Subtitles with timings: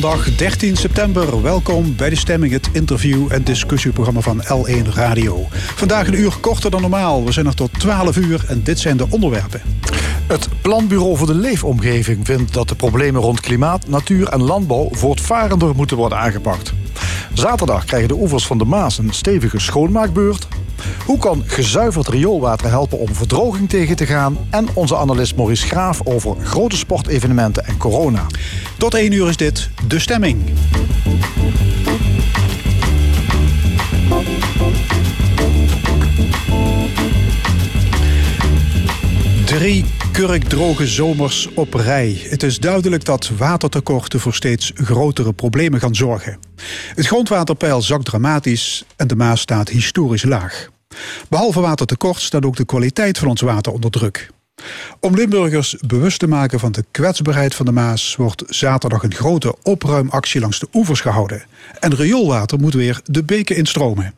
[0.00, 1.42] Zondag 13 september.
[1.42, 5.46] Welkom bij de stemming, het interview- en discussieprogramma van L1 Radio.
[5.50, 7.24] Vandaag een uur korter dan normaal.
[7.24, 9.60] We zijn er tot 12 uur en dit zijn de onderwerpen.
[10.26, 15.74] Het Planbureau voor de Leefomgeving vindt dat de problemen rond klimaat, natuur en landbouw voortvarender
[15.74, 16.72] moeten worden aangepakt.
[17.32, 20.48] Zaterdag krijgen de oevers van de Maas een stevige schoonmaakbeurt.
[21.06, 24.38] Hoe kan gezuiverd rioolwater helpen om verdroging tegen te gaan?
[24.50, 28.26] En onze analist Maurice Graaf over grote sportevenementen en corona.
[28.78, 30.50] Tot 1 uur is dit De Stemming.
[39.44, 42.20] Drie kurkdroge zomers op rij.
[42.28, 46.38] Het is duidelijk dat watertekorten voor steeds grotere problemen gaan zorgen.
[46.94, 50.68] Het grondwaterpeil zakt dramatisch en de Maas staat historisch laag.
[51.28, 54.30] Behalve watertekort staat ook de kwaliteit van ons water onder druk.
[55.00, 59.54] Om Limburgers bewust te maken van de kwetsbaarheid van de Maas wordt zaterdag een grote
[59.62, 61.44] opruimactie langs de oevers gehouden.
[61.80, 64.14] En rioolwater moet weer de beken instromen.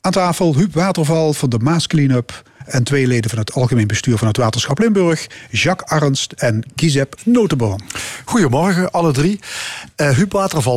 [0.00, 4.18] Aan tafel Huub Waterval van de Maas Cleanup en twee leden van het Algemeen Bestuur
[4.18, 7.78] van het Waterschap Limburg, Jacques Arnst en Gizep Notenboom.
[8.24, 9.40] Goedemorgen, alle drie.
[9.96, 10.18] Uh,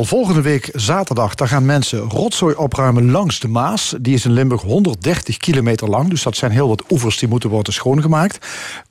[0.00, 3.94] volgende week zaterdag daar gaan mensen rotzooi opruimen langs de Maas.
[4.00, 7.50] Die is in Limburg 130 kilometer lang, dus dat zijn heel wat oevers die moeten
[7.50, 8.46] worden schoongemaakt.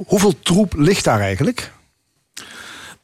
[0.06, 1.72] Hoeveel troep ligt daar eigenlijk?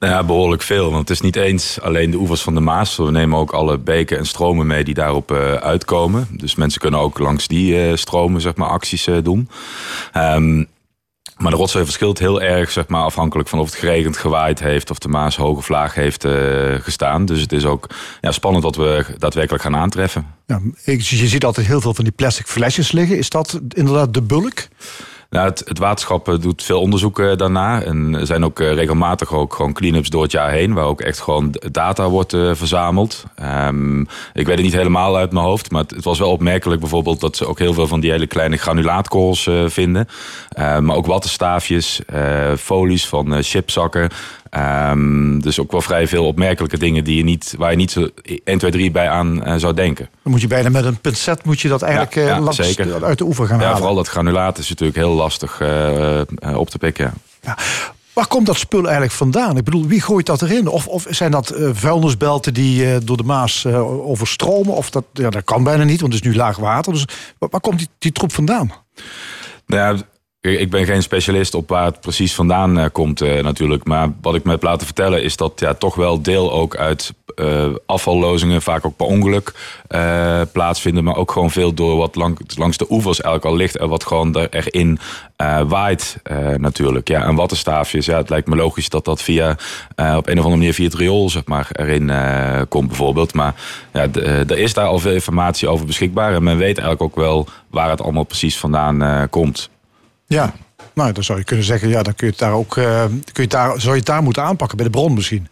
[0.04, 0.86] Ja, behoorlijk veel.
[0.86, 2.98] Want het is niet eens alleen de oevers van de Maas.
[2.98, 6.28] We nemen ook alle beken en stromen mee die daarop uh, uitkomen.
[6.32, 9.50] Dus mensen kunnen ook langs die uh, stromen zeg maar, acties uh, doen.
[10.18, 10.68] Um,
[11.38, 14.90] maar de rotzooi verschilt heel erg, zeg maar, afhankelijk van of het geregend, gewaaid heeft,
[14.90, 16.26] of de Maas hoge vlaag heeft
[16.80, 17.26] gestaan.
[17.26, 17.88] Dus het is ook
[18.22, 20.26] ja, spannend wat we daadwerkelijk gaan aantreffen.
[20.46, 23.18] Ja, je ziet altijd heel veel van die plastic flesjes liggen.
[23.18, 24.68] Is dat inderdaad de bulk?
[25.34, 27.82] Nou, het, waterschap eh, doet veel onderzoeken eh, daarna.
[27.82, 30.74] En er zijn ook eh, regelmatig ook gewoon clean-ups door het jaar heen.
[30.74, 33.24] Waar ook echt gewoon data wordt verzameld.
[33.66, 34.02] Um,
[34.34, 35.72] ik weet het niet helemaal uit mijn hoofd.
[35.72, 38.28] Maar het, het, was wel opmerkelijk bijvoorbeeld dat ze ook heel veel van die hele
[38.28, 40.08] kleine granulaatkorrels vinden.
[40.60, 42.02] Uh, maar ook wattenstaafjes,
[42.58, 44.10] folies van chipzakken.
[44.58, 48.10] Um, dus ook wel vrij veel opmerkelijke dingen die je niet, waar je niet zo
[48.44, 50.10] 1, 2, 3 bij aan uh, zou denken.
[50.24, 53.04] Dan moet je bijna met een pincet moet je dat eigenlijk ja, ja, langs, zeker.
[53.04, 53.78] uit de oever gaan ja, halen.
[53.78, 56.22] Vooral dat granulaat is natuurlijk heel lastig uh,
[56.56, 57.14] op te pikken.
[57.42, 57.58] Ja.
[58.14, 59.58] Waar komt dat spul eigenlijk vandaan?
[59.58, 60.68] Ik bedoel, wie gooit dat erin?
[60.68, 64.74] Of, of zijn dat uh, vuilnisbelten die uh, door de Maas uh, overstromen?
[64.74, 66.94] Of dat, ja, dat kan bijna niet, want het is nu laag water.
[66.94, 67.06] Dus
[67.38, 68.72] waar, waar komt die, die troep vandaan?
[69.66, 70.04] Nou ja,
[70.52, 73.86] ik ben geen specialist op waar het precies vandaan uh, komt uh, natuurlijk.
[73.86, 77.14] Maar wat ik me heb laten vertellen is dat ja, toch wel deel ook uit
[77.36, 79.54] uh, afvallozingen, vaak ook per ongeluk
[80.52, 81.04] plaatsvinden.
[81.04, 84.06] Maar ook gewoon veel door wat lang, langs de oevers eigenlijk al ligt en wat
[84.06, 85.00] gewoon er, erin
[85.68, 86.18] waait
[86.58, 87.08] natuurlijk.
[87.08, 89.58] Ja, en wattenstaafjes, ja, het lijkt me logisch dat dat via op
[89.98, 92.12] een of andere manier via het riool zeg maar, erin
[92.68, 93.34] komt bijvoorbeeld.
[93.34, 93.56] Maar
[93.94, 94.08] ja,
[94.48, 96.34] er is daar al veel informatie over beschikbaar.
[96.34, 99.70] En men weet eigenlijk ook wel waar het allemaal precies vandaan komt.
[100.28, 100.54] Ja,
[100.94, 103.44] nou, dan zou je kunnen zeggen, ja, dan kun je het daar ook, uh, kun
[103.44, 105.48] je daar, zou je het daar moeten aanpakken bij de bron misschien.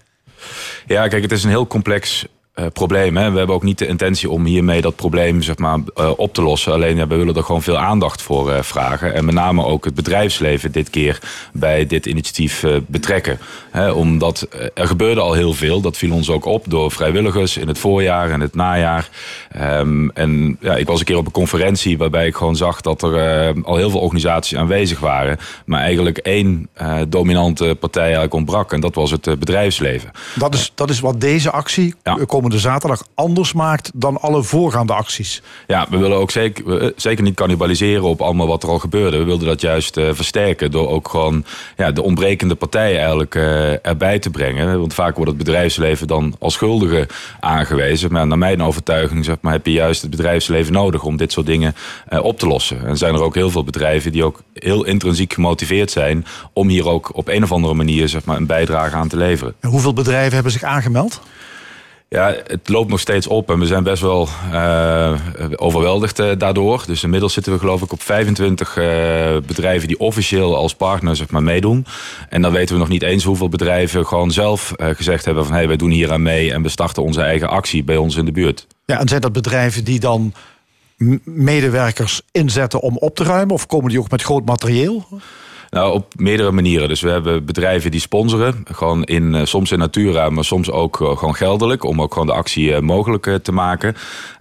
[0.86, 2.26] Ja, kijk, het is een heel complex
[2.56, 3.18] uh, probleem.
[3.18, 3.32] Hè.
[3.32, 6.42] We hebben ook niet de intentie om hiermee dat probleem zeg maar, uh, op te
[6.42, 6.74] lossen.
[6.74, 9.14] Alleen ja, we willen er gewoon veel aandacht voor uh, vragen.
[9.14, 11.20] En met name ook het bedrijfsleven dit keer
[11.54, 13.40] bij dit initiatief betrekken.
[13.72, 15.82] Hè, omdat er gebeurde al heel veel.
[15.82, 19.10] Dat viel ons ook op door vrijwilligers in het voorjaar en het najaar.
[19.62, 23.02] Um, en ja, ik was een keer op een conferentie waarbij ik gewoon zag dat
[23.02, 25.38] er al heel veel organisaties aanwezig waren.
[25.66, 26.70] Maar eigenlijk één
[27.08, 28.74] dominante partij eigenlijk ontbrak.
[28.74, 30.12] En dat was het bedrijfsleven.
[30.36, 32.18] Dat is, dat is wat deze actie ja
[32.52, 35.42] komende zaterdag anders maakt dan alle voorgaande acties.
[35.68, 39.18] Ja, we willen ook zeker, eh, zeker niet cannibaliseren op allemaal wat er al gebeurde.
[39.18, 41.46] We wilden dat juist uh, versterken door ook gewoon
[41.78, 44.80] ja, de ontbrekende partijen eigenlijk uh, erbij te brengen.
[44.80, 47.08] Want vaak wordt het bedrijfsleven dan als schuldige
[47.40, 48.12] aangewezen.
[48.12, 51.46] Maar naar mijn overtuiging zeg maar, heb je juist het bedrijfsleven nodig om dit soort
[51.46, 51.76] dingen
[52.10, 52.86] uh, op te lossen.
[52.86, 56.88] En zijn er ook heel veel bedrijven die ook heel intrinsiek gemotiveerd zijn om hier
[56.88, 59.54] ook op een of andere manier zeg maar, een bijdrage aan te leveren.
[59.60, 61.22] En hoeveel bedrijven hebben zich aangemeld?
[62.14, 65.16] Ja, het loopt nog steeds op en we zijn best wel uh,
[65.56, 66.84] overweldigd uh, daardoor.
[66.86, 68.84] Dus inmiddels zitten we geloof ik op 25 uh,
[69.48, 71.86] bedrijven die officieel als partner zeg maar, meedoen.
[72.30, 75.54] En dan weten we nog niet eens hoeveel bedrijven gewoon zelf gezegd hebben van...
[75.54, 78.16] hé, hey, wij doen hier aan mee en we starten onze eigen actie bij ons
[78.16, 78.68] in de buurt.
[78.86, 80.34] Ja, en zijn dat bedrijven die dan
[81.24, 83.56] medewerkers inzetten om op te ruimen?
[83.56, 85.06] Of komen die ook met groot materieel?
[85.72, 86.88] Nou, op meerdere manieren.
[86.88, 88.64] Dus we hebben bedrijven die sponsoren.
[88.72, 91.84] Gewoon in, soms in natura, maar soms ook gewoon geldelijk.
[91.84, 93.96] Om ook gewoon de actie mogelijk te maken.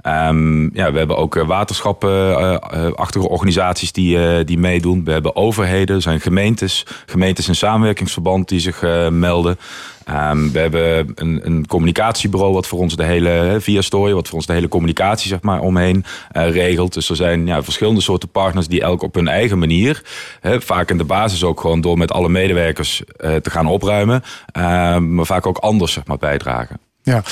[0.06, 5.04] Um, ja, we hebben ook waterschappenachtige organisaties die, die meedoen.
[5.04, 6.86] We hebben overheden, er zijn gemeentes.
[7.06, 9.58] Gemeentes in samenwerkingsverband die zich melden.
[10.08, 14.36] Um, we hebben een, een, communicatiebureau wat voor ons de hele, via Story, wat voor
[14.36, 16.94] ons de hele communicatie zeg maar, omheen uh, regelt.
[16.94, 20.02] Dus er zijn ja, verschillende soorten partners die elk op hun eigen manier,
[20.42, 24.22] vaak in de basis ook gewoon door met alle medewerkers uh, te gaan opruimen,
[24.56, 26.89] uh, maar vaak ook anders zeg maar, bijdragen.
[27.02, 27.22] Ja,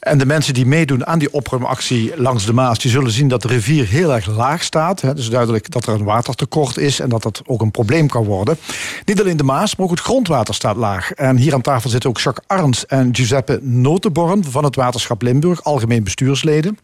[0.00, 3.42] en de mensen die meedoen aan die opruimactie langs de Maas, die zullen zien dat
[3.42, 5.00] de rivier heel erg laag staat.
[5.00, 8.24] Het is duidelijk dat er een watertekort is en dat dat ook een probleem kan
[8.24, 8.58] worden.
[9.04, 11.12] Niet alleen de Maas, maar ook het grondwater staat laag.
[11.12, 15.64] En hier aan tafel zitten ook Jacques Arns en Giuseppe Notenborn van het Waterschap Limburg,
[15.64, 16.78] algemeen bestuursleden.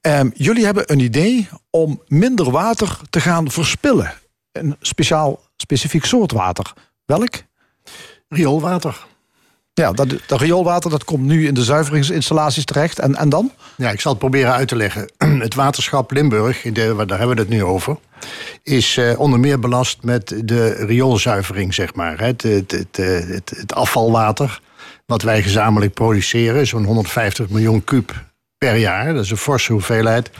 [0.00, 4.14] Um, jullie hebben een idee om minder water te gaan verspillen.
[4.52, 6.72] Een speciaal, specifiek soort water.
[7.04, 7.42] Welk?
[8.28, 9.10] Rioolwater.
[9.74, 12.98] Ja, dat, dat rioolwater dat komt nu in de zuiveringsinstallaties terecht.
[12.98, 13.52] En, en dan?
[13.76, 15.10] Ja, ik zal het proberen uit te leggen.
[15.46, 17.96] Het waterschap Limburg, daar hebben we het nu over...
[18.62, 22.20] is uh, onder meer belast met de rioolzuivering, zeg maar.
[22.20, 22.96] Het, het, het,
[23.26, 24.60] het, het afvalwater
[25.06, 26.66] wat wij gezamenlijk produceren...
[26.66, 28.24] zo'n 150 miljoen kuub
[28.58, 30.30] per jaar, dat is een forse hoeveelheid.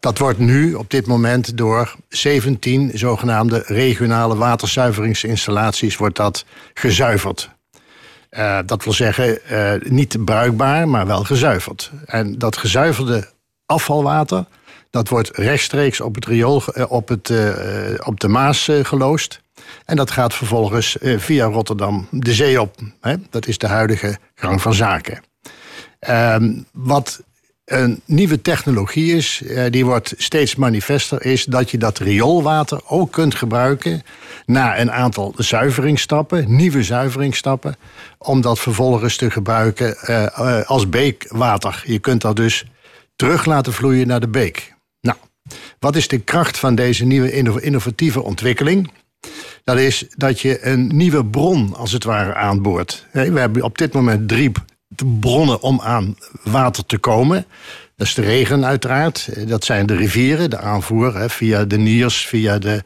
[0.00, 6.44] Dat wordt nu op dit moment door 17 zogenaamde regionale waterzuiveringsinstallaties wordt dat
[6.74, 7.55] gezuiverd.
[8.38, 11.90] Uh, dat wil zeggen, uh, niet bruikbaar, maar wel gezuiverd.
[12.06, 13.28] En dat gezuiverde
[13.66, 14.44] afvalwater,
[14.90, 17.32] dat wordt rechtstreeks op, het riool, uh, op, het,
[18.04, 19.40] op de Maas geloosd.
[19.84, 22.74] En dat gaat vervolgens via Rotterdam de zee op.
[23.30, 25.22] Dat is de huidige gang van zaken.
[25.98, 27.22] Ehm, wat
[27.66, 33.12] een nieuwe technologie is, eh, die wordt steeds manifester, is dat je dat rioolwater ook
[33.12, 34.02] kunt gebruiken
[34.44, 37.76] na een aantal zuiveringsstappen, nieuwe zuiveringsstappen,
[38.18, 41.82] om dat vervolgens te gebruiken uh, als beekwater.
[41.86, 42.64] Je kunt dat dus
[43.16, 44.74] terug laten vloeien naar de beek.
[45.00, 45.16] Nou,
[45.78, 48.90] wat is de kracht van deze nieuwe innovatieve ontwikkeling?
[49.64, 53.06] Dat is dat je een nieuwe bron, als het ware, aanboort.
[53.12, 54.52] We hebben op dit moment drie
[55.20, 57.46] bronnen om aan water te komen.
[57.96, 59.48] Dat is de regen uiteraard.
[59.48, 62.82] Dat zijn de rivieren, de aanvoer hè, via de Niers, via de,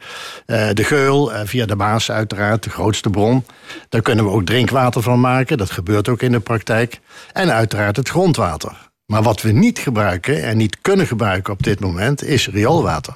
[0.47, 3.45] uh, de Geul, uh, via de Maas uiteraard, de grootste bron.
[3.89, 5.57] Daar kunnen we ook drinkwater van maken.
[5.57, 6.99] Dat gebeurt ook in de praktijk.
[7.33, 8.89] En uiteraard het grondwater.
[9.05, 13.15] Maar wat we niet gebruiken en niet kunnen gebruiken op dit moment is rioolwater.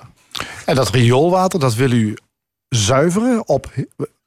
[0.66, 2.18] En dat rioolwater, dat wil u
[2.70, 3.72] zuiveren op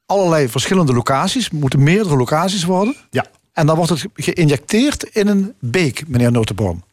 [0.05, 1.49] allerlei verschillende locaties.
[1.49, 2.95] Moeten meerdere locaties worden?
[3.09, 3.25] Ja.
[3.53, 6.83] En dan wordt het geïnjecteerd in een beek, meneer Notenboom.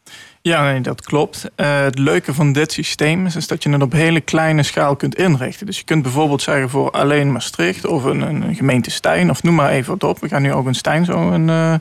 [0.47, 1.49] Ja, nee, dat klopt.
[1.55, 4.95] Uh, het leuke van dit systeem is, is, dat je het op hele kleine schaal
[4.95, 5.65] kunt inrichten.
[5.65, 9.55] Dus je kunt bijvoorbeeld zeggen voor alleen Maastricht of een, een gemeente Stijn, of noem
[9.55, 10.19] maar even wat op.
[10.19, 11.73] We gaan nu ook in Stijn zo een uh,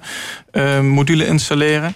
[0.53, 1.95] uh, module installeren.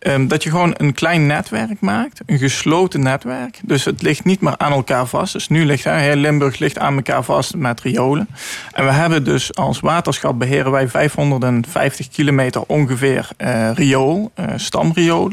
[0.00, 3.60] Um, dat je gewoon een klein netwerk maakt, een gesloten netwerk.
[3.62, 5.32] Dus het ligt niet meer aan elkaar vast.
[5.32, 8.28] Dus nu ligt hè, Limburg ligt aan elkaar vast met riolen.
[8.72, 13.28] En we hebben dus als waterschap beheren wij 550 kilometer ongeveer
[13.74, 15.32] riool, stamriool.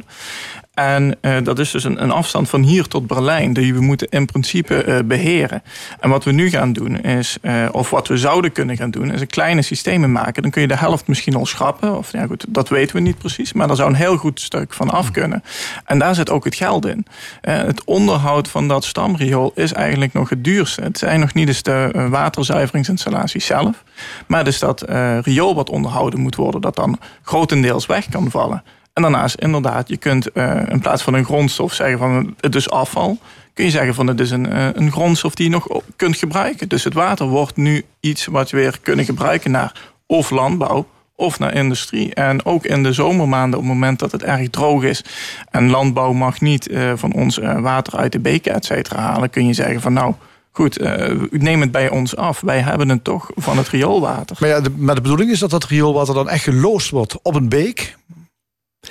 [0.74, 4.10] En uh, dat is dus een, een, afstand van hier tot Berlijn, die we moeten
[4.10, 5.64] in principe uh, beheren.
[6.00, 9.12] En wat we nu gaan doen is, uh, of wat we zouden kunnen gaan doen,
[9.12, 10.42] is een kleine systemen maken.
[10.42, 11.98] Dan kun je de helft misschien al schrappen.
[11.98, 13.54] Of ja, goed, dat weten we niet precies.
[13.54, 15.44] Maar daar zou een heel goed stuk van af kunnen.
[15.86, 17.06] En daar zit ook het geld in.
[17.42, 20.82] het onderhoud van dat stamriool is eigenlijk nog het duurste.
[20.82, 23.84] Het zijn nog niet eens de waterzuiveringsinstallaties zelf.
[24.28, 24.86] Maar dus dat
[25.22, 28.64] riool wat onderhouden moet worden, dat dan grotendeels weg kan vallen.
[28.94, 32.70] En daarnaast inderdaad, je kunt uh, in plaats van een grondstof zeggen van het is
[32.70, 33.18] afval,
[33.54, 36.70] kun je zeggen van het is een, uh, een grondstof die je nog kunt gebruiken.
[36.70, 39.74] Dus het water wordt nu iets wat we weer kunnen gebruiken naar
[40.06, 42.14] of landbouw of naar industrie.
[42.14, 45.04] En ook in de zomermaanden, op het moment dat het erg droog is
[45.50, 49.48] en landbouw mag niet uh, van ons water uit de beken, et cetera, halen, kun
[49.48, 50.14] je zeggen van nou.
[50.54, 52.42] Goed, uh, neem het bij ons af.
[52.42, 54.38] Wij hebben het toch van het rioolwater.
[54.40, 57.36] Maar, ja, de, maar de bedoeling is dat dat rioolwater dan echt geloosd wordt op
[57.36, 57.98] een beek.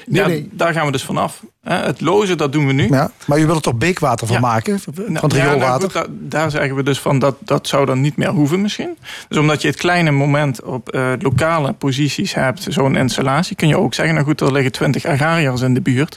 [0.07, 0.49] Nee, ja, nee.
[0.53, 1.43] Daar gaan we dus vanaf.
[1.63, 2.89] Het lozen, dat doen we nu.
[2.89, 4.81] Ja, maar je wilt er toch beekwater van maken?
[4.81, 5.91] Van het rioolwater?
[5.93, 8.99] Ja, nou daar zeggen we dus van dat dat zou dan niet meer hoeven misschien.
[9.29, 13.79] Dus omdat je het kleine moment op uh, lokale posities hebt, zo'n installatie, kun je
[13.79, 16.17] ook zeggen, nou goed, er liggen twintig agrariërs in de buurt.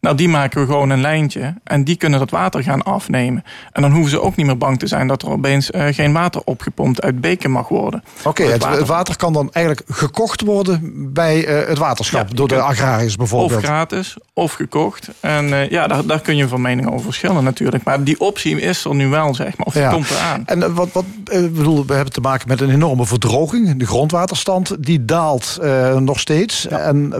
[0.00, 3.44] Nou, die maken we gewoon een lijntje en die kunnen dat water gaan afnemen.
[3.72, 6.12] En dan hoeven ze ook niet meer bang te zijn dat er opeens uh, geen
[6.12, 8.04] water opgepompt uit beken mag worden.
[8.24, 9.16] Oké, het, water.
[9.16, 13.60] kan dan eigenlijk gekocht worden bij uh, het waterschap door de agrariërs bijvoorbeeld.
[13.60, 15.08] Of gratis, of gekocht.
[15.20, 17.84] En uh, ja, daar, daar kun je van mening over verschillen natuurlijk.
[17.84, 19.66] Maar die optie is er nu wel, zeg maar.
[19.66, 20.42] Of die komt eraan.
[20.46, 23.76] En wat, wat bedoel, we hebben te maken met een enorme verdroging.
[23.76, 25.58] De grondwaterstand die daalt
[25.98, 26.66] nog steeds.
[26.66, 27.14] En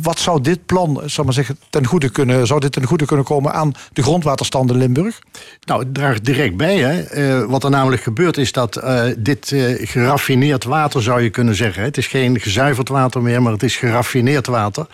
[0.00, 3.24] wat zou dit plan, zal maar zeggen, ten goede kunnen, zou dit ten goede kunnen
[3.24, 5.18] komen aan de grondwaterstand in Limburg?
[5.64, 6.76] Nou, het draagt direct bij.
[6.76, 7.16] Hè.
[7.16, 11.54] Uh, wat er namelijk gebeurt is dat uh, dit uh, geraffineerd water, zou je kunnen
[11.54, 11.82] zeggen.
[11.82, 14.86] Het is geen gezuiverd water meer, maar het is geraffineerd water.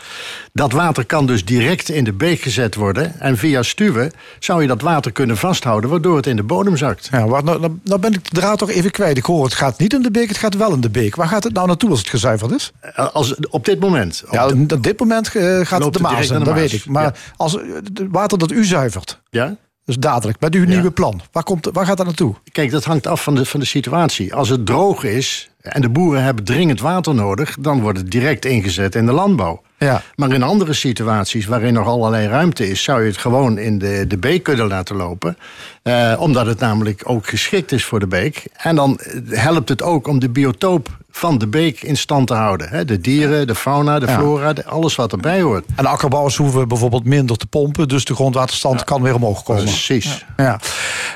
[0.53, 3.21] Dat water kan dus direct in de beek gezet worden.
[3.21, 7.09] En via stuwen zou je dat water kunnen vasthouden, waardoor het in de bodem zakt.
[7.13, 9.17] Ja, maar nou, nou, nou ben ik de draad toch even kwijt.
[9.17, 11.17] Ik hoor, het gaat niet in de beek, het gaat wel in de beek.
[11.17, 12.73] Waar gaat het nou naartoe als het gezuiverd is?
[13.13, 14.23] Als, op dit moment.
[14.27, 16.87] Op ja, op dit moment gaat het de Maas dat weet ik.
[16.87, 19.21] Maar als het water dat u zuivert.
[19.31, 19.57] Ja?
[19.85, 21.21] Dus dadelijk, met uw nieuwe plan.
[21.33, 22.35] Waar, komt, waar gaat dat naartoe?
[22.53, 24.35] Kijk, dat hangt af van de, van de situatie.
[24.35, 27.57] Als het droog is en de boeren hebben dringend water nodig...
[27.61, 29.63] dan wordt het direct ingezet in de landbouw.
[29.79, 30.03] Ja.
[30.15, 32.83] Maar in andere situaties waarin nog allerlei ruimte is...
[32.83, 35.37] zou je het gewoon in de, de beek kunnen laten lopen.
[35.83, 38.45] Eh, omdat het namelijk ook geschikt is voor de beek.
[38.57, 42.69] En dan helpt het ook om de biotoop van de beek in stand te houden.
[42.69, 42.85] Hè?
[42.85, 45.65] De dieren, de fauna, de flora, alles wat erbij hoort.
[45.77, 47.89] En akkerbouwers hoeven bijvoorbeeld minder te pompen...
[47.89, 49.65] dus de grondwaterstand kan weer omhoog komen.
[49.65, 50.25] Precies.
[50.37, 50.61] Ja.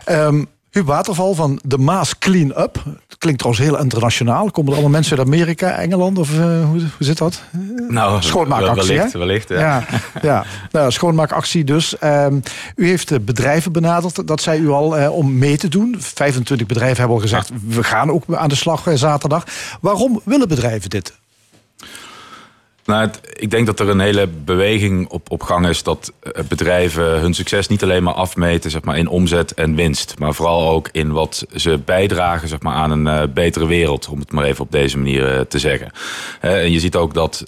[0.08, 2.82] Um, Huub Waterval van de Maas Clean Up.
[2.84, 4.50] Dat klinkt trouwens heel internationaal.
[4.50, 6.18] Komen er allemaal mensen uit Amerika, Engeland?
[6.18, 7.42] Of uh, hoe, hoe zit dat?
[7.88, 8.96] Nou, schoonmaakactie.
[8.96, 9.58] Wellicht, wellicht ja.
[9.58, 9.84] ja,
[10.22, 10.44] ja.
[10.70, 12.02] Nou, schoonmaakactie dus.
[12.02, 12.42] Um,
[12.76, 14.26] u heeft bedrijven benaderd.
[14.26, 15.96] Dat zei u al uh, om mee te doen.
[15.98, 19.44] 25 bedrijven hebben al gezegd, we gaan ook aan de slag zaterdag.
[19.80, 21.14] Waarom willen bedrijven dit?
[22.86, 27.20] Nou, ik denk dat er een hele beweging op, op gang is dat eh, bedrijven
[27.20, 30.88] hun succes niet alleen maar afmeten zeg maar, in omzet en winst, maar vooral ook
[30.92, 34.64] in wat ze bijdragen zeg maar, aan een uh, betere wereld, om het maar even
[34.64, 35.90] op deze manier uh, te zeggen.
[36.40, 37.44] en je ziet ook dat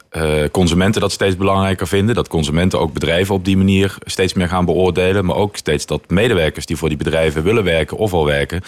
[0.50, 4.64] consumenten dat steeds belangrijker vinden, dat consumenten ook bedrijven op die manier steeds meer gaan
[4.64, 8.62] beoordelen, maar ook steeds dat medewerkers die voor die bedrijven willen werken of al werken,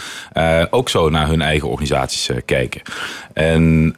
[0.70, 2.82] ook zo naar hun eigen organisaties kijken.
[3.32, 3.94] En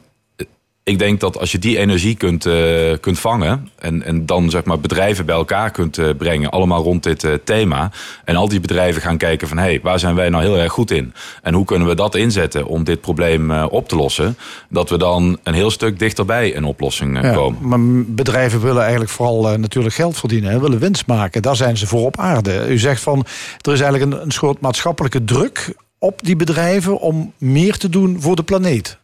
[0.83, 4.63] ik denk dat als je die energie kunt, uh, kunt vangen en, en dan zeg
[4.63, 7.91] maar bedrijven bij elkaar kunt uh, brengen, allemaal rond dit uh, thema.
[8.25, 10.71] En al die bedrijven gaan kijken van hé, hey, waar zijn wij nou heel erg
[10.71, 11.13] goed in?
[11.41, 14.37] En hoe kunnen we dat inzetten om dit probleem op te lossen?
[14.69, 17.67] Dat we dan een heel stuk dichterbij een oplossing ja, komen.
[17.67, 21.41] Maar bedrijven willen eigenlijk vooral natuurlijk geld verdienen, hè, willen winst maken.
[21.41, 22.65] Daar zijn ze voor op aarde.
[22.67, 23.25] U zegt van
[23.61, 28.21] er is eigenlijk een, een soort maatschappelijke druk op die bedrijven om meer te doen
[28.21, 29.01] voor de planeet.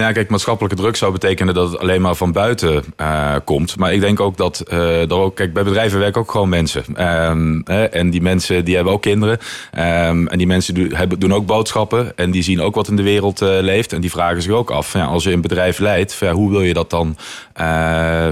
[0.00, 3.76] Nou ja, kijk, maatschappelijke druk zou betekenen dat het alleen maar van buiten uh, komt.
[3.76, 6.84] Maar ik denk ook dat uh, er ook, kijk, bij bedrijven werken ook gewoon mensen.
[7.28, 9.38] Um, hè, en die mensen die hebben ook kinderen.
[9.78, 12.16] Um, en die mensen doen, hebben, doen ook boodschappen.
[12.16, 13.92] En die zien ook wat in de wereld uh, leeft.
[13.92, 14.92] En die vragen zich ook af.
[14.92, 17.16] Ja, als je een bedrijf leidt, hoe wil je dat dan,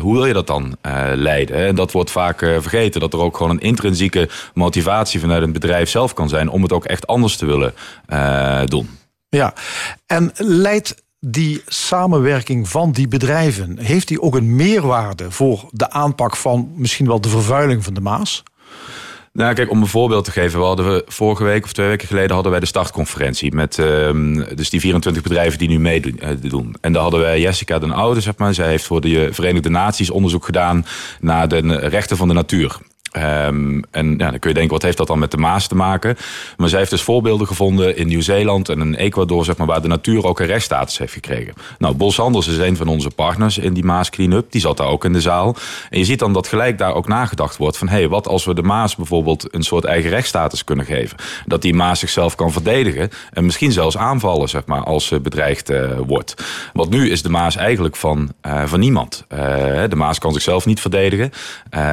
[0.01, 0.77] hoe wil je dat dan
[1.15, 1.57] leiden?
[1.57, 3.01] En dat wordt vaak vergeten.
[3.01, 6.73] Dat er ook gewoon een intrinsieke motivatie vanuit een bedrijf zelf kan zijn om het
[6.73, 7.75] ook echt anders te willen
[8.69, 8.89] doen.
[9.29, 9.55] Ja,
[10.07, 16.37] en leidt die samenwerking van die bedrijven, heeft die ook een meerwaarde voor de aanpak
[16.37, 18.43] van misschien wel de vervuiling van de Maas?
[19.33, 20.59] Nou, kijk, om een voorbeeld te geven.
[20.59, 23.55] We hadden vorige week of twee weken geleden hadden wij de startconferentie.
[23.55, 24.11] Met uh,
[24.55, 26.19] dus die 24 bedrijven die nu meedoen.
[26.23, 28.55] Uh, en daar hadden wij Jessica den Oude, zeg maar.
[28.55, 30.87] Zij heeft voor de Verenigde Naties onderzoek gedaan
[31.21, 32.79] naar de rechten van de natuur.
[33.17, 35.75] Um, en ja, dan kun je denken, wat heeft dat dan met de Maas te
[35.75, 36.17] maken?
[36.57, 39.89] Maar zij heeft dus voorbeelden gevonden in Nieuw-Zeeland en in Ecuador, zeg maar, waar de
[39.89, 41.55] natuur ook een rechtsstatus heeft gekregen.
[41.79, 44.53] Nou, Bos Sanders is een van onze partners in die Maas Cleanup.
[44.53, 45.57] Die zat daar ook in de zaal.
[45.91, 48.45] En je ziet dan dat gelijk daar ook nagedacht wordt van, hé, hey, wat als
[48.45, 51.17] we de Maas bijvoorbeeld een soort eigen rechtsstatus kunnen geven?
[51.47, 55.71] Dat die Maas zichzelf kan verdedigen en misschien zelfs aanvallen, zeg maar, als ze bedreigd
[55.71, 56.35] uh, wordt.
[56.73, 59.25] Want nu is de Maas eigenlijk van, uh, van niemand.
[59.33, 59.39] Uh,
[59.89, 61.31] de Maas kan zichzelf niet verdedigen.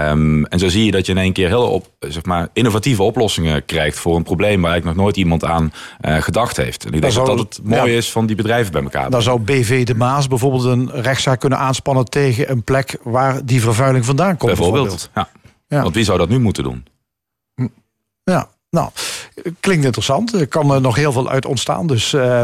[0.09, 3.03] Um, en zo zie je dat je in één keer heel op, zeg maar, innovatieve
[3.03, 6.85] oplossingen krijgt voor een probleem waar eigenlijk nog nooit iemand aan uh, gedacht heeft.
[6.85, 9.09] En ik denk dat dat het mooie is van die bedrijven bij elkaar.
[9.09, 13.61] Dan zou BV de Maas bijvoorbeeld een rechtszaak kunnen aanspannen tegen een plek waar die
[13.61, 14.55] vervuiling vandaan komt.
[14.55, 14.87] Bijvoorbeeld.
[14.87, 15.31] bijvoorbeeld.
[15.67, 15.77] Ja.
[15.77, 15.81] ja.
[15.81, 16.85] Want wie zou dat nu moeten doen?
[18.23, 18.53] Ja.
[18.69, 18.89] Nou,
[19.59, 20.33] klinkt interessant.
[20.33, 21.87] Er kan er nog heel veel uit ontstaan.
[21.87, 22.41] Dus uh,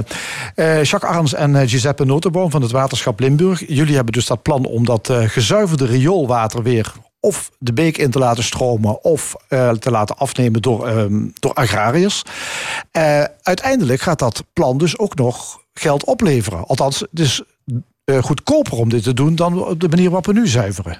[0.55, 3.67] uh, Jacques Arns en Giuseppe Notenboom van het Waterschap Limburg.
[3.67, 8.19] Jullie hebben dus dat plan om dat gezuiverde rioolwater weer of de beek in te
[8.19, 12.23] laten stromen of uh, te laten afnemen door, um, door agrariërs.
[12.91, 16.65] Uh, uiteindelijk gaat dat plan dus ook nog geld opleveren.
[16.67, 17.43] Althans, het is
[18.05, 20.97] uh, goedkoper om dit te doen dan op de manier waarop we nu zuiveren.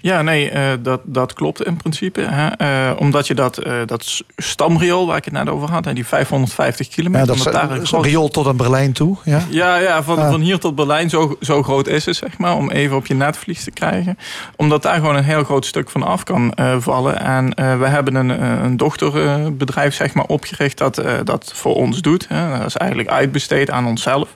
[0.00, 2.20] Ja, nee, uh, dat, dat klopt in principe.
[2.20, 2.48] Hè.
[2.90, 6.06] Uh, omdat je dat, uh, dat stamriool waar ik het net over had, hè, die
[6.06, 7.36] 550 kilometer.
[7.36, 8.04] Ja, dat daar een groot...
[8.04, 9.16] riool tot aan Berlijn toe.
[9.24, 12.54] Ja, ja, ja van, van hier tot Berlijn, zo, zo groot is het, zeg maar,
[12.56, 14.18] om even op je netvlies te krijgen.
[14.56, 17.20] Omdat daar gewoon een heel groot stuk van af kan vallen.
[17.20, 22.28] En we hebben een, een dochterbedrijf, zeg maar, opgericht dat dat voor ons doet.
[22.28, 22.58] Hè.
[22.58, 24.34] Dat is eigenlijk uitbesteed aan onszelf.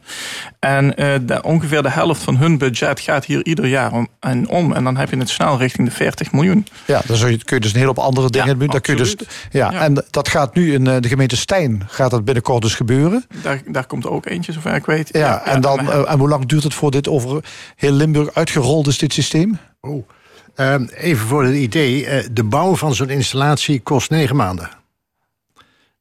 [0.59, 0.89] En
[1.27, 4.09] de, ongeveer de helft van hun budget gaat hier ieder jaar om.
[4.21, 6.67] En, om, en dan heb je het snel richting de 40 miljoen.
[6.87, 8.69] Ja, dan kun je dus een hele op andere dingen doen.
[8.69, 9.17] kun je dus,
[9.51, 13.27] ja, En dat gaat nu in eh, de gemeente Stijn, gaat dat binnenkort dus gebeuren.
[13.43, 15.09] Daar, daar komt ook eentje, zover ik weet.
[15.13, 17.45] Ja, en, dan, eh, en hoe lang duurt het voor dit over
[17.77, 19.59] heel Limburg uitgerold is, dit systeem?
[19.81, 20.09] Oh.
[20.55, 24.71] Ehm, even voor het idee, eh, de bouw van zo'n installatie kost negen maanden.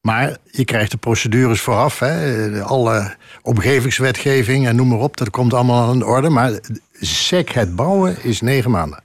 [0.00, 5.54] Maar je krijgt de procedures vooraf, hè, alle omgevingswetgeving en noem maar op, dat komt
[5.54, 6.28] allemaal aan de orde.
[6.28, 6.52] Maar
[7.00, 9.02] sec het bouwen is negen maanden.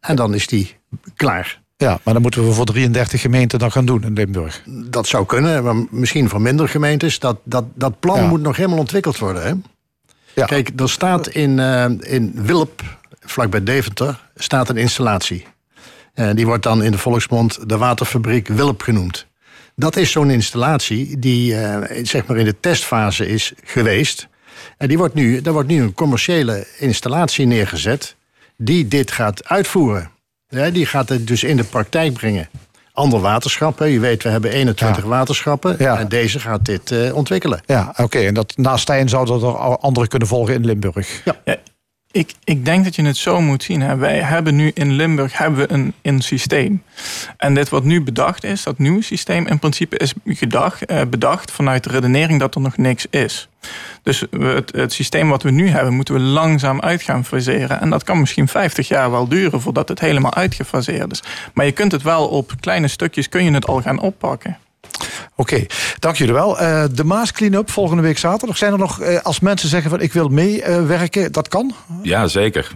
[0.00, 0.76] En dan is die
[1.16, 1.60] klaar.
[1.76, 4.62] Ja, maar dan moeten we voor 33 gemeenten dan gaan doen in Limburg.
[4.66, 7.18] Dat zou kunnen, maar misschien voor minder gemeentes.
[7.18, 9.42] Dat, dat, dat plan moet nog helemaal ontwikkeld worden.
[9.42, 9.52] Hè?
[10.34, 10.46] Ja.
[10.46, 12.82] Kijk, er staat in, uh, in Wilp,
[13.20, 15.46] vlakbij Deventer, staat een installatie.
[16.14, 19.26] Uh, die wordt dan in de volksmond de waterfabriek Wilp genoemd.
[19.74, 24.28] Dat is zo'n installatie die uh, zeg maar in de testfase is geweest.
[24.76, 28.16] En die wordt nu, daar wordt nu een commerciële installatie neergezet
[28.62, 30.10] die dit gaat uitvoeren.
[30.48, 32.48] Ja, die gaat het dus in de praktijk brengen.
[32.92, 35.78] Andere waterschappen, je weet, we hebben 21 waterschappen.
[35.78, 37.60] En deze gaat dit uh, ontwikkelen.
[37.66, 38.18] Ja, oké.
[38.18, 41.22] En dat naast Stijn zouden er andere kunnen volgen in Limburg.
[41.24, 41.56] Ja.
[42.12, 43.80] Ik, ik denk dat je het zo moet zien.
[43.80, 43.96] Hè.
[43.96, 46.82] Wij hebben nu in Limburg hebben we een, een systeem.
[47.36, 51.50] En dit wat nu bedacht is, dat nieuwe systeem in principe is gedacht, eh, bedacht
[51.50, 53.48] vanuit de redenering dat er nog niks is.
[54.02, 57.80] Dus het, het, systeem wat we nu hebben, moeten we langzaam uit gaan faseren.
[57.80, 61.22] En dat kan misschien 50 jaar wel duren voordat het helemaal uitgefaseerd is.
[61.54, 64.58] Maar je kunt het wel op kleine stukjes kun je het al gaan oppakken.
[65.40, 65.66] Oké,
[65.98, 66.60] dank jullie wel.
[66.62, 68.56] Uh, de Maas Clean-up volgende week zaterdag.
[68.56, 71.74] Zijn er nog, uh, als mensen zeggen van ik wil meewerken, uh, dat kan?
[72.02, 72.70] Ja, zeker.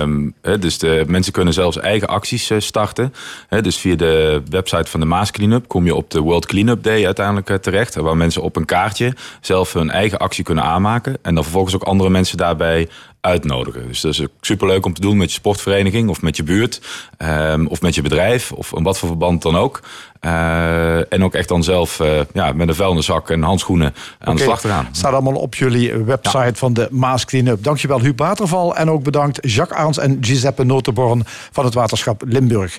[0.00, 3.14] Um, dus de mensen kunnen zelfs eigen acties starten.
[3.60, 7.04] dus via de website van de Maas Clean-up kom je op de World Clean-up Day
[7.04, 7.94] uiteindelijk terecht.
[7.94, 11.18] Waar mensen op een kaartje zelf hun eigen actie kunnen aanmaken.
[11.22, 12.88] En dan vervolgens ook andere mensen daarbij
[13.20, 13.88] uitnodigen.
[13.88, 16.80] Dus dat is superleuk om te doen met je sportvereniging of met je buurt.
[17.18, 19.80] Um, of met je bedrijf of in wat voor verband dan ook.
[20.20, 24.42] Uh, en ook echt dan zelf uh, ja, met een vuilniszak en handschoenen aan de
[24.42, 24.88] slag te gaan.
[24.92, 27.64] Staat allemaal op jullie website van de Maas Cleanup.
[27.64, 32.78] Dankjewel Huub Waterval en ook bedankt Jacques Aans en Giuseppe Notenborn van het waterschap Limburg.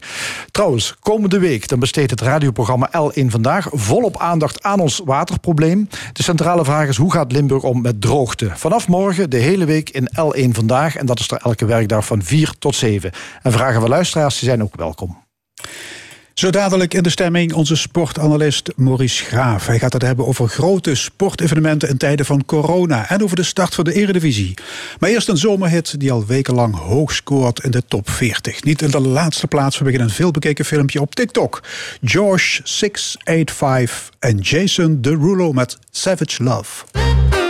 [0.52, 5.90] Trouwens, komende week dan besteedt het radioprogramma L1 Vandaag volop aandacht aan ons waterprobleem.
[6.14, 8.50] De centrale vraag is hoe gaat Limburg om met droogte?
[8.54, 12.24] Vanaf morgen de hele week in L1 Vandaag en dat is er elke werkdag van
[12.24, 13.12] 4 tot 7.
[13.42, 15.18] En vragen van luisteraars die zijn ook welkom.
[16.34, 19.66] Zo dadelijk in de stemming onze sportanalist Maurice Graaf.
[19.66, 23.76] Hij gaat het hebben over grote sportevenementen in tijden van corona en over de start
[23.76, 24.54] van de Eredivisie.
[25.00, 28.64] Maar eerst een zomerhit die al wekenlang hoog scoort in de top 40.
[28.64, 31.64] Niet in de laatste plaats vanwege een veelbekeken filmpje op TikTok.
[32.04, 37.41] George 685 en Jason Derulo met Savage Love.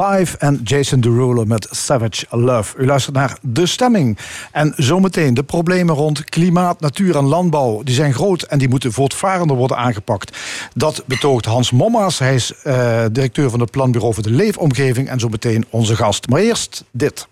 [0.00, 2.76] 685 en Jason Derulo met Savage Love.
[2.78, 4.18] U luistert naar De Stemming.
[4.52, 7.82] En zometeen de problemen rond klimaat, natuur en landbouw.
[7.82, 10.38] Die zijn groot en die moeten voortvarender worden aangepakt.
[10.74, 12.18] Dat betoogt Hans Mommaas.
[12.18, 15.08] Hij is eh, directeur van het Planbureau voor de Leefomgeving.
[15.08, 16.28] En zometeen onze gast.
[16.28, 17.28] Maar eerst dit.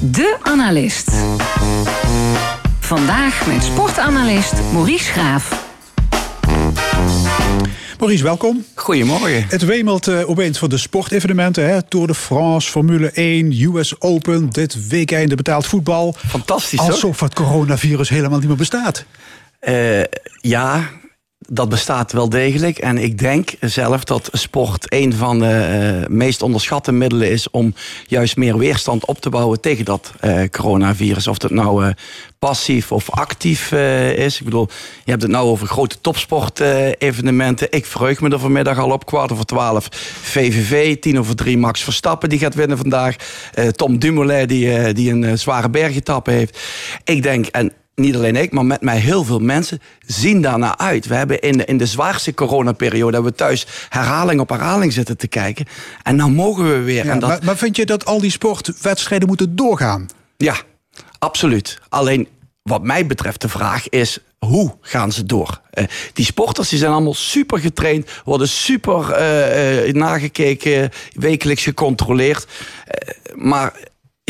[0.00, 1.10] De Analist.
[2.80, 5.66] Vandaag met sportanalist Maurice Graaf.
[7.98, 8.64] Maurice, welkom.
[8.74, 9.44] Goedemorgen.
[9.48, 11.68] Het wemelt eh, opeens voor de sportevenementen.
[11.68, 11.82] Hè?
[11.82, 16.14] Tour de France, Formule 1, US Open, dit weekende betaald voetbal.
[16.26, 16.90] Fantastisch, hoor.
[16.90, 19.04] Alsof het coronavirus helemaal niet meer bestaat.
[19.58, 20.00] Eh,
[20.40, 20.90] ja,
[21.50, 22.78] dat bestaat wel degelijk.
[22.78, 27.74] En ik denk zelf dat sport een van de eh, meest onderschatte middelen is om
[28.06, 31.26] juist meer weerstand op te bouwen tegen dat eh, coronavirus.
[31.26, 31.90] Of dat nou eh,
[32.38, 33.72] passief of actief
[34.16, 34.38] is.
[34.38, 34.68] Ik bedoel,
[35.04, 37.66] je hebt het nou over grote topsport-evenementen.
[37.70, 39.06] ik verheug me er vanmiddag al op.
[39.06, 39.88] Kwart over twaalf
[40.22, 43.16] VVV, tien over drie Max Verstappen die gaat winnen vandaag.
[43.70, 46.58] Tom Dumoulin die, die een zware bergetappe heeft.
[47.04, 51.06] Ik denk, en niet alleen ik, maar met mij heel veel mensen zien daarnaar uit.
[51.06, 55.16] We hebben in de, in de zwaarste coronaperiode hebben we thuis herhaling op herhaling zitten
[55.16, 55.66] te kijken.
[56.02, 57.04] En nou mogen we weer.
[57.04, 60.08] Ja, en dat, maar, maar vind je dat al die sportwedstrijden moeten doorgaan?
[60.36, 60.56] ja,
[61.18, 61.78] absoluut.
[61.88, 62.28] Alleen
[62.62, 64.18] wat mij betreft de vraag is.
[64.38, 65.60] Hoe gaan ze door?
[65.70, 72.46] Eh, die sporters die zijn allemaal super getraind, worden super eh, eh, nagekeken, wekelijks gecontroleerd.
[73.34, 73.74] Maar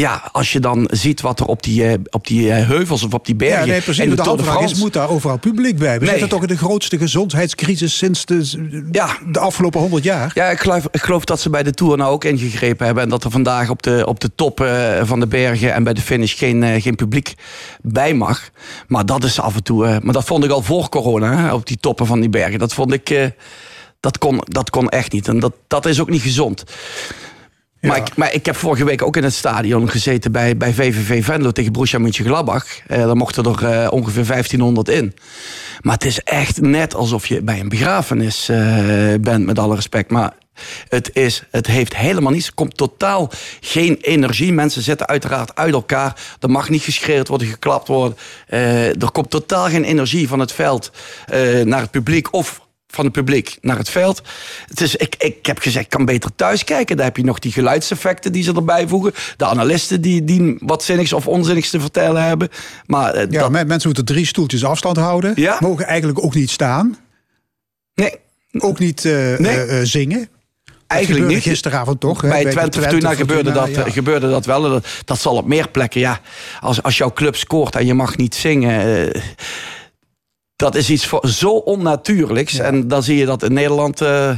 [0.01, 3.15] ja, als je dan ziet wat er op die, eh, op die eh, heuvels of
[3.15, 3.67] op die bergen.
[3.67, 4.05] Ja, nee, precies.
[4.05, 5.93] in De, de is, moet daar overal publiek bij?
[5.99, 6.09] We Nee.
[6.11, 9.17] zitten toch in de grootste gezondheidscrisis sinds de, Ja.
[9.33, 10.31] de afgelopen honderd jaar?
[10.35, 13.03] Ja, ik geloof, ik geloof dat ze bij de Tour nou ook ingegrepen hebben.
[13.05, 15.95] En dat er vandaag op de, op de top eh, van de bergen en bij
[15.95, 17.35] de finish geen, geen publiek
[17.83, 18.51] bij mag.
[18.87, 20.01] Maar dat is af en toe.
[20.03, 22.59] maar dat vond ik al voor corona, hè, op die toppen van die bergen.
[22.59, 23.33] Dat vond ik.
[24.01, 25.29] dat, kon, dat kon echt niet.
[25.29, 26.65] En dat, dat is ook niet gezond.
[27.89, 31.51] Maar, ik, ik heb vorige week ook in het stadion gezeten bij, bij VVV Venlo
[31.51, 32.67] tegen Borussia Mönchengladbach.
[32.87, 35.15] Eh daar mochten er eh, ongeveer 1500 in.
[35.81, 38.59] Maar het is echt net alsof je bij een begrafenis eh,
[39.21, 40.11] bent, met alle respect.
[40.11, 40.33] Maar
[40.89, 42.47] het, is, het heeft helemaal niets.
[42.47, 44.53] Er komt totaal geen energie.
[44.53, 46.21] Mensen zitten uiteraard uit elkaar.
[46.41, 48.17] Er mag niet geschreeuwd worden, geklapt worden.
[48.47, 50.91] Er komt totaal geen energie van het veld
[51.65, 54.23] naar het publiek of van het publiek naar het veld.
[54.67, 56.97] Het is, ik, ik heb gezegd, ik kan beter thuis kijken.
[56.97, 59.13] Daar heb je nog die geluidseffecten die ze erbij voegen.
[59.37, 62.49] De analisten die, die wat zinnigs of onzinnigs te vertellen hebben.
[62.87, 65.33] Maar eh, Ja, dat, mensen moeten drie stoeltjes afstand houden.
[65.37, 65.57] Ja.
[65.61, 66.97] Mogen eigenlijk ook niet staan.
[67.95, 68.15] nee,
[68.59, 69.59] Ook niet eh, Nee.
[69.65, 70.29] eh, zingen.
[70.87, 71.43] eigenlijk niet.
[71.43, 72.21] gisteravond toch?
[72.21, 73.91] Bij de Twente Fortuna gebeurde dat, ja.
[73.91, 74.63] gebeurde dat wel.
[74.63, 76.01] Dat, dat zal op meer plekken.
[76.01, 76.21] Ja,
[76.61, 79.11] als, als jouw club scoort en je mag niet zingen.
[80.59, 82.59] Dat is iets voor, zo onnatuurlijks.
[82.59, 84.01] En dan zie je dat in Nederland.
[84.01, 84.37] eh,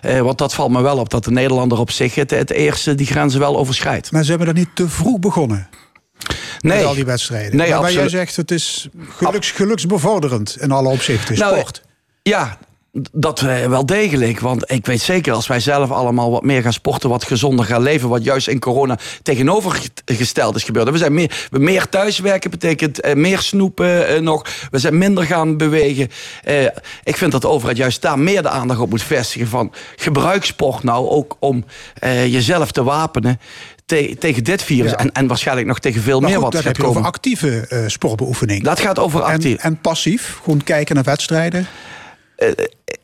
[0.00, 1.10] want dat valt me wel op.
[1.10, 4.12] Dat de Nederlander op zich het, het eerste die grenzen wel overschrijdt.
[4.12, 5.68] Maar ze hebben dat niet te vroeg begonnen.
[6.60, 7.56] Nee, Met al die wedstrijden.
[7.56, 11.38] Nee, maar jij zegt, het is geluks, geluksbevorderend in alle opzichten.
[11.38, 11.82] Nou, Sport.
[12.22, 12.58] Ja,
[13.12, 14.40] dat wel degelijk.
[14.40, 17.82] Want ik weet zeker, als wij zelf allemaal wat meer gaan sporten, wat gezonder gaan
[17.82, 20.90] leven, wat juist in corona tegenovergesteld is gebeurd.
[20.90, 24.46] We zijn meer, we meer thuiswerken betekent eh, meer snoepen eh, nog.
[24.70, 26.08] We zijn minder gaan bewegen.
[26.44, 26.64] Eh,
[27.04, 30.44] ik vind dat de overheid juist daar meer de aandacht op moet vestigen van gebruik
[30.44, 31.64] sport nou ook om
[32.26, 33.40] jezelf te wapenen.
[33.86, 34.96] te- tegen dit virus Ja.
[34.96, 38.62] en, en waarschijnlijk nog tegen veel Maar meer goed, wat gaat over actieve sportbeoefening.
[38.64, 39.56] Dat gaat over en, actief.
[39.56, 41.66] en passief, gewoon kijken naar wedstrijden.
[42.38, 42.48] Eh,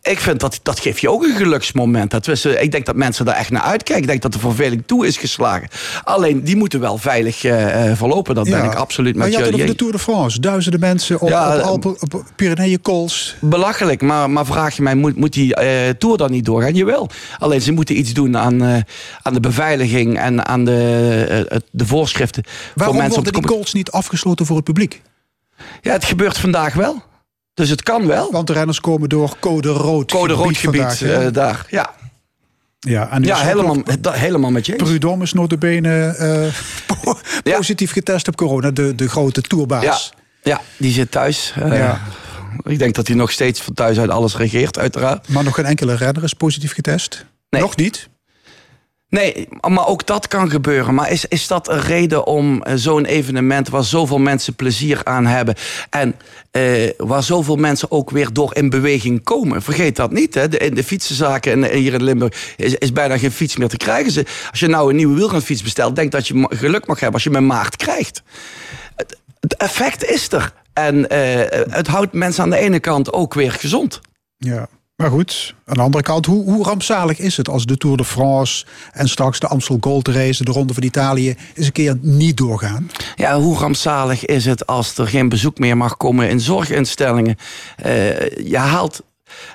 [0.03, 2.11] ik vind dat dat geeft je ook een geluksmoment.
[2.11, 4.03] Dat eh, ik denk dat mensen daar echt naar uitkijken.
[4.03, 5.69] Ik denk dat de verveling toe is geslagen.
[6.05, 8.35] Alleen die moeten wel veilig eh, eh, verlopen.
[8.35, 9.73] Dat ben ik absoluut Maar met je had het jullie.
[9.75, 10.41] over de Tour de France.
[10.41, 13.37] Duizenden mensen op, Ja, op, Alpen, op Pyreneeën, Kools.
[13.41, 16.75] Belachelijk, maar, maar vraag je mij, moet, moet die eh, tour dan niet doorgaan?
[16.75, 17.09] Jawel.
[17.39, 18.63] Alleen ze moeten iets doen aan,
[19.23, 20.73] aan de beveiliging en aan de,
[21.49, 22.43] het- de voorschriften.
[22.45, 23.51] voor Waarom mensen om worden die.
[23.51, 25.03] Kools niet afgesloten voor het publiek?
[25.83, 27.03] Ja, het gebeurt vandaag wel.
[27.55, 28.33] Dus het kan wel.
[28.33, 31.27] Want de renners komen door code rood Code rood gebied vandaag, hè?
[31.27, 31.67] eh, daar.
[31.69, 31.91] Ja,
[32.81, 34.83] ja, en ja helemaal, nog helemaal met je eens.
[34.83, 36.55] Prudhomme is notabene eh
[37.03, 37.57] po- Ja.
[37.57, 38.71] positief getest op corona.
[38.71, 40.13] De, de grote Ja, tourbaas.
[40.43, 41.53] ja, die zit thuis.
[41.57, 42.01] Eh, Ja.
[42.63, 45.29] Ik denk dat hij nog steeds van thuis uit alles regeert, uiteraard.
[45.29, 47.25] Maar nog geen enkele renner is positief getest.
[47.51, 47.61] Nee.
[47.63, 48.09] Nog niet.
[49.15, 50.95] Nee, maar ook dat kan gebeuren.
[50.95, 55.27] Maar is, is dat een reden om eh, zo'n evenement waar zoveel mensen plezier aan
[55.27, 55.55] hebben
[55.91, 56.15] en
[56.51, 59.63] eh, waar zoveel mensen ook weer door in beweging komen?
[59.63, 60.35] Vergeet dat niet.
[60.35, 60.49] Hè?
[60.49, 63.77] De, in de fietsenzaken in, hier in Limburg is, is bijna geen fiets meer te
[63.77, 64.25] krijgen.
[64.51, 67.31] Als je nou een nieuwe wielrenfiets bestelt, denk dat je geluk mag hebben als je
[67.31, 68.23] hem in maart krijgt.
[68.97, 70.53] Het, het effect is er.
[70.73, 74.01] En eh, het houdt mensen aan de ene kant ook weer gezond.
[74.37, 74.69] Ja.
[75.05, 78.05] Maar goed, aan de andere kant, hoe, hoe rampzalig is het als de Tour de
[78.05, 82.37] France en straks de Amstel Gold Race, de Ronde van Italië, eens een keer niet
[82.37, 82.91] doorgaan?
[83.15, 87.37] Ja, hoe rampzalig is het als er geen bezoek meer mag komen in zorginstellingen?
[87.77, 89.03] Eh, je, haalt,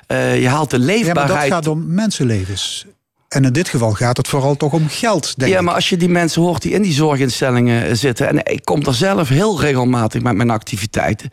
[0.06, 1.50] eh, je haalt de Ja, maar leefbaarheid.
[1.50, 2.86] dat gaat om mensenlevens.
[3.30, 5.64] En in dit geval gaat het vooral toch om geld, denk ja, ik.
[5.64, 8.28] maar als je die mensen hoort die in die zorginstellingen eh, zitten...
[8.28, 11.30] en ik kom er zelf heel regelmatig met mijn activiteiten...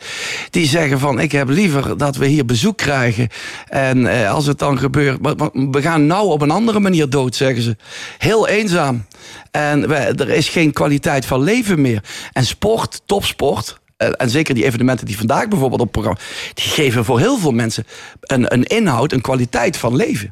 [0.49, 3.27] die zeggen van, ik heb liever dat we hier bezoek krijgen...
[3.67, 5.21] en eh, als het dan gebeurt...
[5.21, 7.75] maar- maar we gaan nou op een andere manier dood, zeggen ze.
[8.17, 9.05] Heel eenzaam.
[9.51, 12.03] En we, er is geen kwaliteit van leven meer.
[12.33, 13.79] En sport, topsport...
[13.97, 16.19] eh, En zeker die evenementen die vandaag bijvoorbeeld op programma...
[16.53, 17.85] die geven voor heel veel mensen
[18.21, 20.31] een, een inhoud, een kwaliteit van leven.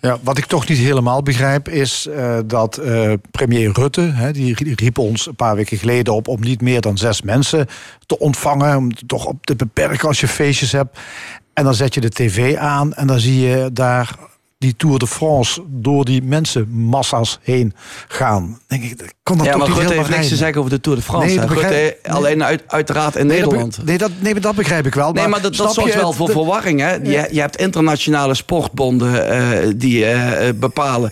[0.00, 4.74] Ja, wat ik toch niet helemaal begrijp is eh, dat eh, premier Rutte, hè, die
[4.74, 7.66] riep ons een paar weken geleden op om niet meer dan zes mensen
[8.06, 10.98] te ontvangen, om toch op te beperken als je feestjes hebt.
[11.52, 14.16] En dan zet je de tv aan en dan zie je daar
[14.58, 17.74] die Tour de France door die mensenmassa's heen
[18.08, 18.58] gaan.
[18.66, 20.80] Denk ik, kan dat ja, toch maar niet helemaal heeft niks te zeggen over de
[20.80, 21.26] Tour de France.
[21.26, 23.84] Nee, dat begrijp- Rutte alleen uit, uiteraard in Nee, dat Nederland.
[23.84, 25.12] Nee, dat, nee, dat begrijp ik wel.
[25.12, 26.80] Nee, maar dat, dat zorgt wel voor de- verwarring.
[26.80, 26.92] Hè?
[26.94, 31.10] Je, je hebt internationale sportbonden eh, die eh, bepalen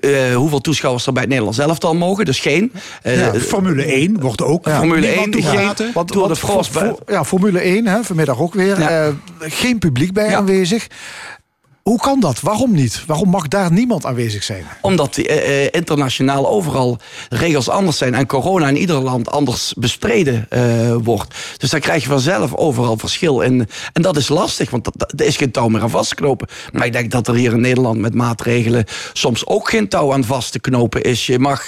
[0.00, 2.24] eh, hoeveel toeschouwers er bij het Nederlands elftal mogen.
[2.24, 2.72] Dus geen.
[3.02, 4.76] Ja, Formule 1 wordt ook Ja.
[4.78, 5.84] Formule niemand 1 die toegelaten.
[5.84, 8.80] geen- Want, Tour de France voor- bij- voor- ja, Formule 1, hè, vanmiddag ook weer.
[8.80, 9.12] Ja.
[9.40, 10.36] geen publiek bij Ja.
[10.36, 10.86] aanwezig.
[11.88, 12.40] Hoe kan dat?
[12.40, 13.02] Waarom niet?
[13.06, 14.64] Waarom mag daar niemand aanwezig zijn?
[14.80, 16.98] Omdat eh, eh, internationaal overal
[17.28, 21.34] regels anders zijn en corona in ieder land anders bestreden eh, wordt.
[21.56, 23.44] Dus dan krijg je vanzelf overal verschil.
[23.44, 26.48] En, en dat is lastig, want er is geen touw meer aan vast te knopen.
[26.72, 30.24] Maar ik denk dat er hier in Nederland met maatregelen soms ook geen touw aan
[30.24, 31.26] vast te knopen is.
[31.26, 31.66] Je mag,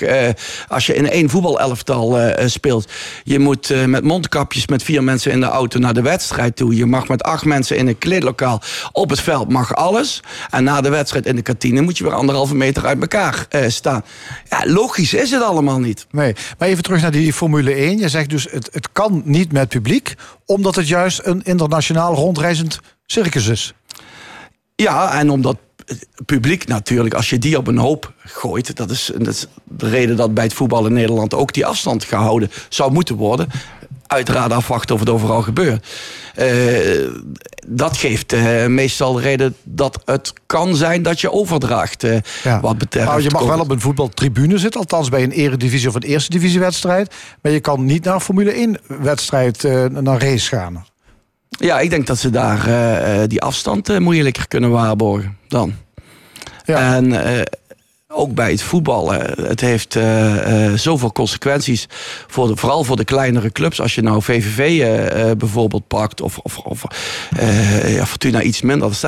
[0.68, 2.90] als je in één voetbalelftal speelt,
[3.24, 6.76] je moet met mondkapjes met vier mensen in de auto naar de wedstrijd toe.
[6.76, 10.09] Je mag met acht mensen in een kleedlokaal op het veld, mag alles.
[10.50, 13.68] En na de wedstrijd in de kantine moet je weer anderhalve meter uit elkaar eh,
[13.68, 14.04] staan.
[14.48, 16.06] Ja, logisch is het allemaal niet.
[16.10, 17.98] Nee, maar even terug naar die Formule 1.
[17.98, 20.14] Je zegt dus, het, het kan niet met publiek...
[20.46, 23.74] omdat het juist een internationaal rondreizend circus is.
[24.74, 28.76] Ja, en omdat het publiek natuurlijk, als je die op een hoop gooit...
[28.76, 32.04] dat is, dat is de reden dat bij het voetbal in Nederland ook die afstand
[32.04, 33.48] gehouden zou moeten worden.
[34.10, 35.86] Uiteraard afwachten of het overal gebeurt.
[36.34, 36.48] Eh,
[37.66, 42.04] dat geeft eh, meestal de reden dat het kan zijn dat je overdraagt.
[42.04, 42.60] eh, Ja.
[42.60, 43.06] Wat betreft.
[43.06, 44.80] Maar je mag wel op een voetbaltribune zitten...
[44.80, 47.14] althans bij een eredivisie of een eerste divisiewedstrijd...
[47.42, 50.86] maar je kan niet naar een Formule 1-wedstrijd eh naar race gaan.
[51.48, 52.68] Ja, ik denk dat ze daar
[53.28, 55.74] die afstand moeilijker kunnen waarborgen dan.
[56.64, 56.94] Ja.
[56.94, 57.12] En
[58.12, 59.14] ook bij het voetbal.
[59.14, 61.86] eh, het heeft eh, eh, zoveel consequenties.
[62.26, 63.80] Voor de, vooral voor de kleinere clubs.
[63.80, 66.20] Als je nou VVV eh, eh, bijvoorbeeld pakt.
[66.20, 66.82] Of, of, of
[67.86, 69.00] ja, Fortuna iets minder.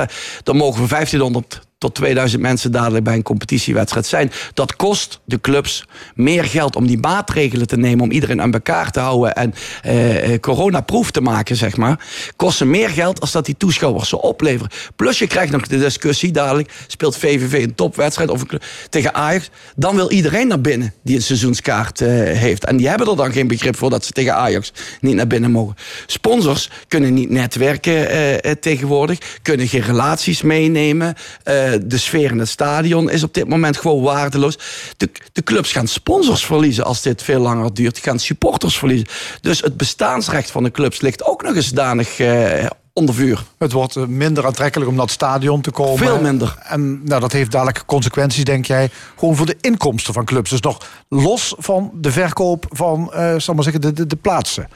[0.43, 4.31] Dan mogen we 1500 tot 2000 mensen dadelijk bij een competitiewedstrijd zijn.
[4.53, 8.03] Dat kost de clubs meer geld om die maatregelen te nemen.
[8.03, 9.35] Om iedereen aan elkaar te houden.
[9.35, 12.05] En eh, eh, coronaproof te maken, zeg maar.
[12.35, 14.71] Kost ze meer geld als dat die toeschouwers ze opleveren.
[14.95, 16.71] Plus je krijgt nog de discussie dadelijk.
[16.87, 19.49] Speelt VVV een topwedstrijd of een tegen Ajax.
[19.75, 22.65] Dan wil iedereen naar binnen die een seizoenskaart eh, heeft.
[22.65, 25.51] En die hebben er dan geen begrip voor dat ze tegen Ajax niet naar binnen
[25.51, 25.75] mogen.
[26.05, 29.17] Sponsors kunnen niet netwerken eh, eh, tegenwoordig.
[29.41, 31.15] Kunnen geen relaties meenemen.
[31.43, 34.57] Eh, de sfeer in het stadion is op dit moment gewoon waardeloos.
[34.97, 37.97] De, de clubs gaan sponsors verliezen als dit veel langer duurt.
[37.97, 39.07] Gaan supporters verliezen.
[39.41, 43.43] Dus het bestaansrecht van de clubs ligt ook nog eens danig eh, onder vuur.
[43.57, 45.97] Het wordt eh, minder aantrekkelijk om naar het stadion te komen.
[45.97, 46.55] Veel minder.
[46.63, 50.49] En nou, dat heeft dadelijk consequenties, denk jij, gewoon voor de inkomsten van clubs.
[50.49, 50.77] Dus nog
[51.09, 54.67] los van de verkoop van, eh zal maar zeggen, de, de, de plaatsen.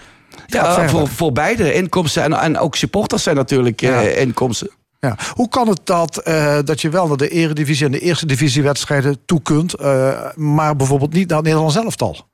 [0.48, 4.70] Ja, voor, voor beide inkomsten en, en ook supporters zijn natuurlijk eh, inkomsten.
[5.00, 5.18] Ja.
[5.34, 9.18] Hoe kan het dat, eh, dat je wel naar de eredivisie en de eerste divisiewedstrijden
[9.26, 12.28] toe kunt, eh, maar bijvoorbeeld niet naar het Nederlands elftal?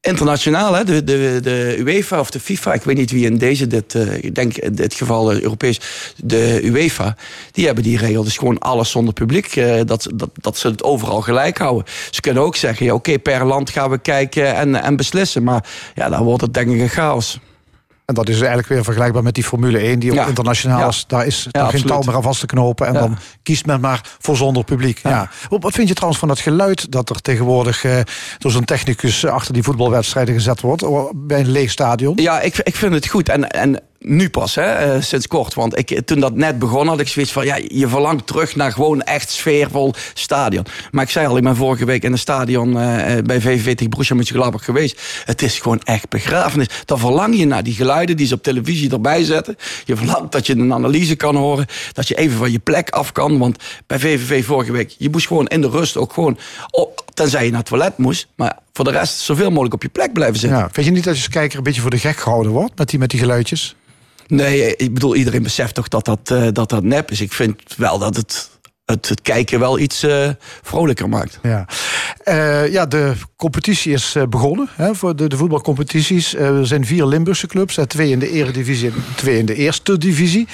[0.00, 0.84] Internationaal, hè?
[0.84, 4.24] De, de, de UEFA of de FIFA, ik weet niet wie in deze, dit, eh,
[4.24, 5.80] ik denk in dit geval Europees,
[6.16, 7.16] de UEFA,
[7.50, 8.24] die hebben die regel.
[8.24, 9.54] Dus gewoon alles zonder publiek,
[9.86, 11.84] dat, dat, dat ze het overal gelijk houden.
[12.10, 15.42] Ze kunnen ook zeggen, ja, oké, per land gaan we kijken en, en beslissen.
[15.42, 17.38] Maar ja, dan wordt het denk ik een chaos.
[18.04, 20.26] En dat is eigenlijk weer vergelijkbaar met die Formule 1, die ook Ja.
[20.26, 20.88] internationaal Ja.
[20.88, 21.04] is.
[21.06, 22.86] Daar is geen touw meer aan vast te knopen.
[22.86, 24.98] En dan kiest men maar voor zonder publiek.
[25.02, 25.30] Ja.
[25.48, 27.96] Wat vind je trouwens van het geluid dat er tegenwoordig eh,
[28.38, 30.82] door zo'n technicus achter die voetbalwedstrijden gezet wordt?
[30.82, 32.12] oh, Bij een leeg stadion?
[32.16, 33.28] Ja, ik, ik vind het goed.
[33.28, 35.54] En, en nu pas, hè, eh, sinds kort.
[35.54, 37.44] Want ik, toen dat net begon, had ik zoiets van...
[37.44, 40.64] Ja, je verlangt terug naar gewoon echt sfeervol stadion.
[40.90, 42.78] Maar ik zei al, ik ben vorige week in een stadion...
[42.78, 45.00] eh, bij VVV tegen Borussia Mönchengladbach geweest.
[45.24, 46.66] Het is gewoon echt begrafenis.
[46.84, 49.56] Dan verlang je naar die geluiden die ze op televisie erbij zetten.
[49.84, 51.66] Je verlangt dat je een analyse kan horen.
[51.92, 53.38] Dat je even van je plek af kan.
[53.38, 56.38] Want bij VVV vorige week, je moest gewoon in de rust ook gewoon...
[56.70, 58.26] Oh, tenzij je naar het toilet moest.
[58.36, 60.58] Maar voor de rest zoveel mogelijk op je plek blijven zitten.
[60.58, 60.68] Ja.
[60.72, 62.98] Vind je niet dat je kijker een beetje voor de gek gehouden wordt met die,
[62.98, 63.76] met die geluidjes?
[64.26, 67.20] Nee, ik bedoel, iedereen beseft toch dat dat, eh, dat, dat nep is.
[67.20, 68.52] Ik vind wel dat het
[68.84, 70.28] het, het kijken wel iets eh,
[70.62, 71.38] vrolijker maakt.
[71.42, 71.66] Ja,
[72.24, 76.34] Eh, ja de competitie is begonnen hè, voor de, de voetbalcompetities.
[76.34, 80.48] Er zijn vier Limburgse clubs, twee in de eredivisie en twee in de eerste divisie.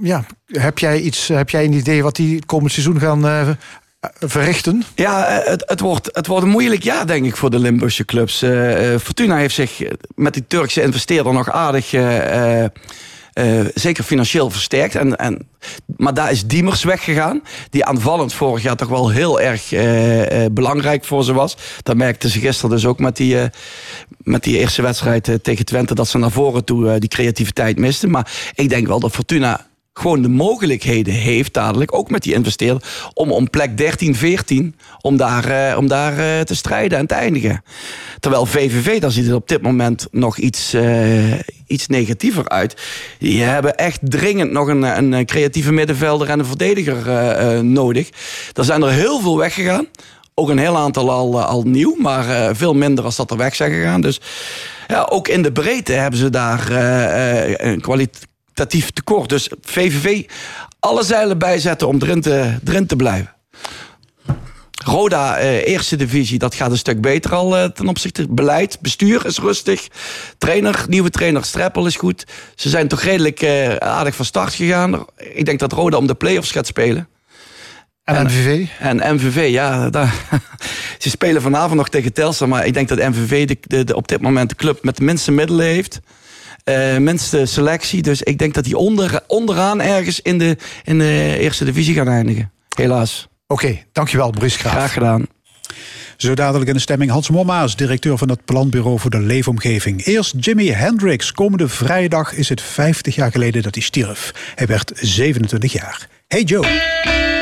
[0.00, 3.56] Ja, heb, jij iets, heb jij een idee wat die komend seizoen gaan
[4.20, 4.82] verrichten?
[4.94, 8.04] Ja, eh, het, het, wordt, het wordt een moeilijk jaar, denk ik, voor de Limburgse
[8.04, 8.42] clubs.
[8.42, 11.92] Eh, eh, Fortuna heeft zich eh, met die Turkse investeerder nog aardig...
[11.92, 12.70] eh, eh,
[13.32, 14.94] eh, zeker financieel versterkt.
[14.94, 15.48] En, en,
[15.96, 17.42] maar daar is Diemers weggegaan.
[17.70, 21.56] Die aanvallend vorig jaar toch wel heel erg eh, eh, belangrijk voor ze was.
[21.82, 23.48] Dat merkten ze gisteren dus ook met die, eh,
[24.18, 25.94] met die eerste wedstrijd eh, tegen Twente.
[25.94, 28.10] Dat ze naar voren toe eh, die creativiteit misten.
[28.10, 32.82] Maar ik denk wel dat Fortuna gewoon de mogelijkheden heeft dadelijk, ook met die investeerder,
[33.12, 37.14] om om plek 13, 14, om daar, eh, om daar eh, te strijden en te
[37.14, 37.62] eindigen.
[38.20, 41.32] Terwijl VVV, daar ziet het op dit moment nog iets, eh,
[41.66, 42.82] iets negatiever uit.
[43.18, 48.08] Die hebben echt dringend nog een, een creatieve middenvelder en een verdediger nodig.
[48.52, 49.86] Er zijn er heel veel weggegaan.
[50.34, 53.72] Ook een heel aantal al, al nieuw, maar veel minder als dat er weg zijn
[53.72, 54.00] gegaan.
[54.00, 54.20] Dus
[54.86, 56.70] ja, ook in de breedte hebben ze daar
[57.60, 57.80] een
[58.54, 59.28] kwalitatief tekort.
[59.28, 60.24] Dus VVV
[60.80, 63.32] alle zeilen bijzetten om erin te, erin te blijven.
[64.84, 68.26] Roda, eh, eerste divisie, dat gaat een stuk beter al eh, ten opzichte.
[68.28, 69.88] Beleid, bestuur is rustig.
[70.38, 72.26] Trainer, nieuwe trainer Streppel is goed.
[72.54, 75.04] Ze zijn toch redelijk eh, aardig van start gegaan.
[75.16, 77.08] Ik denk dat Roda om de play-offs gaat spelen.
[78.04, 78.66] En MVV?
[78.78, 80.14] En MVV, ja, daar,
[80.98, 82.48] ze spelen vanavond nog tegen Telstar.
[82.48, 85.04] Maar ik denk dat MVV de, de, de- op dit moment de club met de
[85.04, 86.00] minste middelen heeft.
[86.64, 88.02] Eh minste selectie.
[88.02, 92.08] Dus ik denk dat die onder, onderaan ergens in de, in de eerste divisie gaan
[92.08, 92.50] eindigen.
[92.76, 93.28] Helaas.
[93.46, 94.72] Oké, dankjewel Maurice Graaf.
[94.72, 95.26] Graag gedaan.
[96.16, 100.04] Zo dadelijk in de stemming Hans Mommaas, directeur van het Planbureau voor de Leefomgeving.
[100.04, 101.32] Eerst Jimi Hendrix.
[101.32, 104.52] Komende vrijdag is het 50 jaar geleden dat hij stierf.
[104.54, 106.08] Hij werd 27 jaar.
[106.26, 107.33] Hey Joe.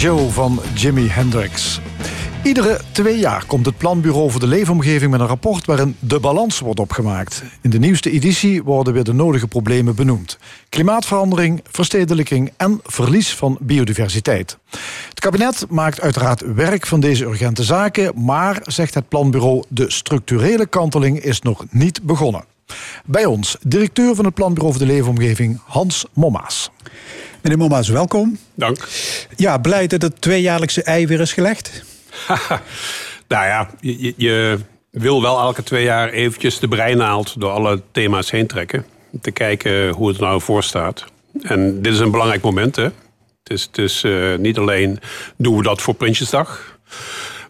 [0.00, 1.80] Joe van Jimi Hendrix.
[2.42, 6.58] Iedere twee jaar komt het Planbureau voor de Leefomgeving met een rapport waarin de balans
[6.58, 7.42] wordt opgemaakt.
[7.60, 10.38] In de nieuwste editie worden weer de nodige problemen benoemd:
[10.68, 14.58] klimaatverandering, verstedelijking en verlies van biodiversiteit.
[15.08, 20.66] Het kabinet maakt uiteraard werk van deze urgente zaken, maar zegt het Planbureau, de structurele
[20.66, 22.44] kanteling is nog niet begonnen.
[23.04, 26.70] Bij ons, directeur van het Planbureau voor de Leefomgeving, Hans Mommaas.
[27.42, 28.38] Meneer Mommaas, welkom.
[28.54, 28.88] Dank.
[29.36, 31.82] Ja, blij dat het tweejaarlijkse ei weer is gelegd.
[33.28, 34.58] nou ja, je, je,
[34.90, 38.84] wil wel elke twee jaar eventjes de breinaald door alle thema's heen trekken.
[39.10, 41.04] Om te kijken hoe het nou voor staat.
[41.42, 42.76] En dit is een belangrijk moment.
[42.76, 42.82] Hè?
[42.82, 42.92] Het
[43.44, 45.00] is, het is uh, niet alleen
[45.36, 46.78] doen we dat voor Prinsjesdag.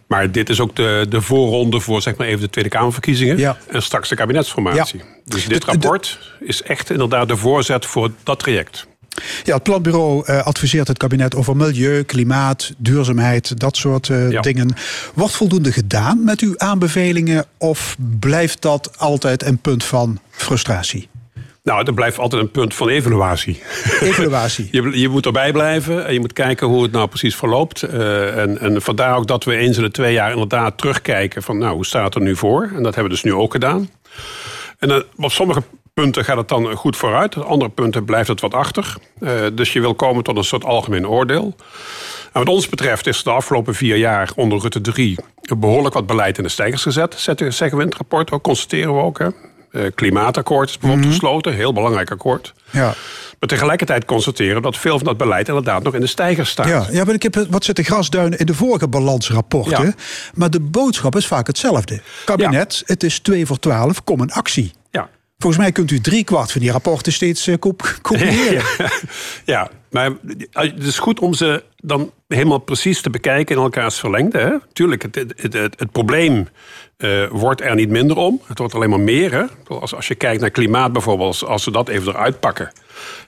[0.07, 3.37] Maar dit is ook de, de voorronde voor zeg maar even de Tweede Kamerverkiezingen.
[3.37, 3.57] Ja.
[3.67, 4.99] En straks de kabinetsformatie.
[4.99, 5.05] Ja.
[5.25, 8.87] Dus dit rapport is echt inderdaad de voorzet voor dat traject.
[9.43, 14.41] Ja, het planbureau uh, adviseert het kabinet over milieu, klimaat, duurzaamheid, dat soort Ja.
[14.41, 14.73] dingen.
[15.13, 21.09] Wordt voldoende gedaan met uw aanbevelingen of blijft dat altijd een punt van frustratie?
[21.63, 23.61] Nou, er blijft altijd een punt van evaluatie.
[23.99, 24.67] Evaluatie.
[24.81, 27.83] Je, je moet erbij blijven en je moet kijken hoe het nou precies verloopt.
[27.83, 31.57] Uh, en, en vandaar ook dat we eens in de twee jaar inderdaad terugkijken van
[31.57, 32.61] nou, hoe staat het er nu voor?
[32.75, 33.89] En dat hebben we dus nu ook gedaan.
[34.79, 37.35] En uh, op sommige punten gaat het dan goed vooruit.
[37.43, 38.95] Andere punten blijft het wat achter.
[39.19, 41.55] Uh, dus je wil komen tot een soort algemeen oordeel.
[42.33, 45.17] En wat ons betreft is de afgelopen vier jaar onder Rutte 3
[45.59, 47.15] behoorlijk wat beleid in de stijgers gezet.
[47.17, 49.19] Zeggen we in het rapport ook, constateren we ook.
[49.19, 49.27] Hè.
[49.71, 51.21] Uh, klimaatakkoord is bijvoorbeeld mm -hmm.
[51.21, 52.53] gesloten, heel belangrijk akkoord.
[52.69, 52.93] Ja.
[53.39, 56.67] Maar tegelijkertijd constateren dat veel van dat beleid inderdaad nog in de stijgers staat.
[56.67, 59.85] Ja, ja maar ik heb wat zitten grasduinen in de vorige balansrapporten.
[59.85, 59.93] Ja.
[60.33, 62.01] Maar de boodschap is vaak hetzelfde.
[62.25, 62.83] Kabinet, ja.
[62.85, 64.71] het is 2 voor 12, kom in actie.
[65.41, 67.55] Volgens mij kunt u drie kwart van die rapporten steeds uh,
[68.01, 68.63] copiëren.
[68.77, 68.89] Ja,
[69.45, 70.11] ja, maar
[70.51, 74.37] het is goed om ze dan helemaal precies te bekijken in elkaars verlengde.
[74.37, 74.51] Hè?
[74.73, 76.47] Tuurlijk, het, het, het, het probleem
[76.97, 78.41] uh, wordt er niet minder om.
[78.45, 79.31] Het wordt alleen maar meer.
[79.31, 79.43] Hè?
[79.67, 82.71] Als, als je kijkt naar klimaat bijvoorbeeld, als, als we dat even eruit pakken.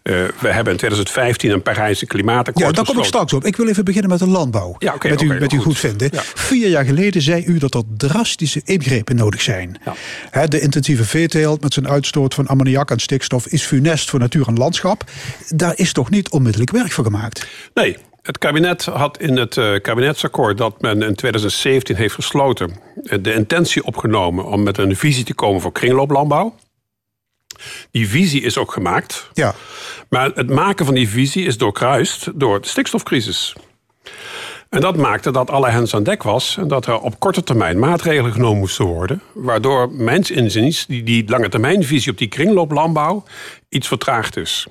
[0.03, 3.45] Uh, we hebben in 2015 een Parijse klimaatakkoord Ja, daar kom ik straks op.
[3.45, 4.75] Ik wil even beginnen met de landbouw.
[4.79, 6.09] Ja, okay, met u, okay, met u goed, goed vinden.
[6.11, 6.21] Ja.
[6.23, 9.79] Vier jaar geleden zei u dat er drastische ingrepen nodig zijn.
[9.85, 9.93] Ja.
[10.29, 14.47] He, de intensieve veeteelt met zijn uitstoot van ammoniak en stikstof is funest voor natuur
[14.47, 15.03] en landschap.
[15.49, 17.47] Daar is toch niet onmiddellijk werk voor gemaakt?
[17.73, 22.71] Nee, het kabinet had in het uh, kabinetsakkoord dat men in 2017 heeft gesloten...
[23.21, 26.55] de intentie opgenomen om met een visie te komen voor kringlooplandbouw.
[27.91, 29.29] Die visie is ook gemaakt.
[29.33, 29.55] Ja.
[30.09, 33.55] Maar het maken van die visie is doorkruist door de stikstofcrisis.
[34.69, 36.57] En dat maakte dat alle hens aan dek was...
[36.57, 39.21] en dat er op korte termijn maatregelen genomen moesten worden...
[39.33, 43.23] waardoor mijns inziens die, die lange termijnvisie op die kringlooplandbouw...
[43.69, 44.67] iets vertraagd is.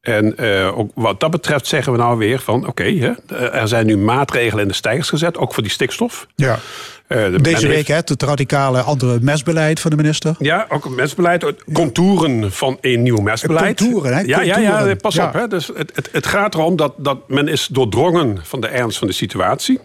[0.00, 2.66] En uh, ook wat dat betreft zeggen we nou weer van...
[2.66, 3.16] oké, okay,
[3.52, 6.26] er zijn nu maatregelen in de stijgers gezet, ook voor die stikstof.
[6.34, 6.58] Ja.
[7.06, 8.08] De Deze week heeft...
[8.08, 10.36] het radicale andere mesbeleid van de minister.
[10.38, 11.54] Ja, ook een mesbeleid.
[11.72, 13.78] Contouren van een nieuw mesbeleid.
[13.78, 14.20] Contouren, hè?
[14.20, 15.26] Ja, ja, ja, pas ja.
[15.26, 15.32] op.
[15.32, 15.48] Hè.
[15.48, 19.06] Dus het, het, het gaat erom dat, dat men is doordrongen van de ernst van
[19.06, 19.80] de situatie.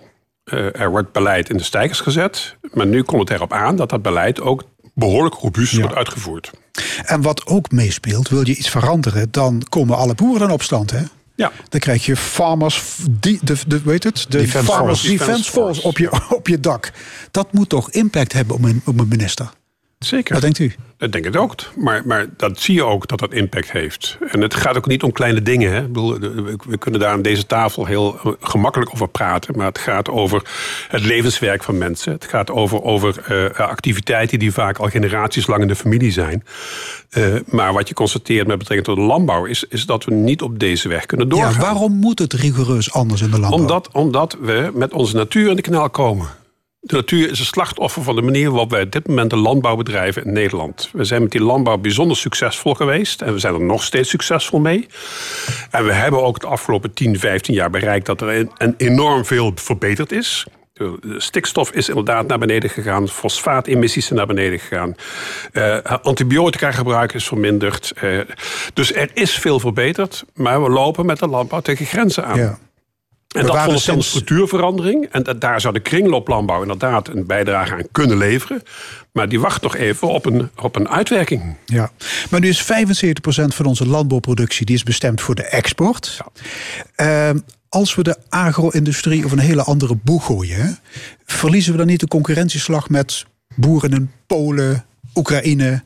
[0.46, 2.56] Uh, er wordt beleid in de stijgers gezet.
[2.74, 4.64] Maar nu komt het erop aan dat dat beleid ook
[4.94, 5.80] behoorlijk robuust ja.
[5.80, 6.52] wordt uitgevoerd.
[7.06, 11.02] En wat ook meespeelt, wil je iets veranderen, dan komen alle boeren in opstand, hè?
[11.40, 11.52] Ja.
[11.70, 15.18] Dan krijg je farmers, die, de, de, weet het, de Defense farmers Force.
[15.18, 16.92] defense force op je, op je dak.
[17.32, 19.50] Dat moet toch impact hebben op een, op een minister?
[20.00, 20.34] Zeker.
[20.34, 20.74] Wat denkt u?
[20.98, 21.56] Dat denk ik ook.
[21.76, 24.18] Maar, maar dat zie je ook dat dat impact heeft.
[24.32, 25.72] En het gaat ook niet om kleine dingen.
[25.72, 25.82] Hè.
[25.82, 26.20] Ik bedoel,
[26.68, 29.58] we kunnen daar aan deze tafel heel gemakkelijk over praten.
[29.58, 30.42] Maar het gaat over
[30.88, 32.12] het levenswerk van mensen.
[32.12, 36.44] Het gaat over, over uh, activiteiten die vaak al generaties lang in de familie zijn.
[37.18, 39.46] Uh, maar wat je constateert met betrekking tot de landbouw...
[39.46, 41.54] Is, is dat we niet op deze weg kunnen doorgaan.
[41.54, 43.60] Ja, waarom moet het rigoureus anders in de landbouw?
[43.60, 46.28] Omdat, omdat we met onze natuur in de knel komen.
[46.82, 49.76] De natuur is een slachtoffer van de manier waarop wij op dit moment de landbouw
[49.76, 50.90] bedrijven in Nederland.
[50.94, 54.60] We zijn met die landbouw bijzonder succesvol geweest en we zijn er nog steeds succesvol
[54.60, 54.88] mee.
[55.72, 59.52] En we hebben ook de afgelopen 10, 15 jaar bereikt dat er een enorm veel
[59.56, 60.46] verbeterd is.
[60.74, 63.08] De stikstof is inderdaad naar beneden gegaan.
[63.08, 64.96] Fosfaatemissies zijn naar beneden gegaan.
[65.54, 67.94] Uh, antibiotica gebruik is verminderd.
[68.04, 68.20] Uh,
[68.74, 70.26] dus er is veel verbeterd.
[70.34, 72.40] Maar we lopen met de landbouw tegen grenzen aan.
[72.40, 72.58] Ja.
[73.36, 75.08] En dat vond een structuurverandering.
[75.12, 78.64] En daar zou de kringlooplandbouw inderdaad een bijdrage aan kunnen leveren.
[79.12, 81.56] Maar die wacht nog even op een, op een uitwerking.
[81.66, 81.92] Ja,
[82.30, 82.66] maar nu is 75%
[83.28, 86.20] van onze landbouwproductie die is bestemd voor de export.
[86.98, 87.30] Ja.
[87.30, 90.80] Uh, als we de agro-industrie of een hele andere boeg gooien,
[91.26, 93.26] verliezen we dan niet de concurrentieslag met
[93.56, 95.84] boeren in Polen, Oekraïne,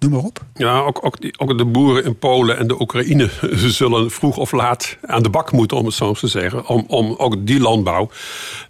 [0.00, 0.40] noem maar op.
[0.54, 3.28] Ja, ook, ook, die- ook de boeren in Polen en de Oekraïne
[3.80, 6.66] zullen vroeg of laat aan de bak moeten, om het zo eens te zeggen.
[6.66, 8.10] Om, om ook die landbouw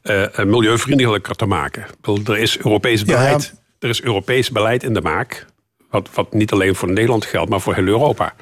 [0.02, 1.86] eh, eh, milieuvriendelijker te maken.
[2.26, 3.06] Er is Europees ja.
[3.06, 5.46] beleid, er is Europees beleid in de maak.
[5.90, 8.34] Wat, wat niet alleen voor Nederland geldt, maar voor heel Europa.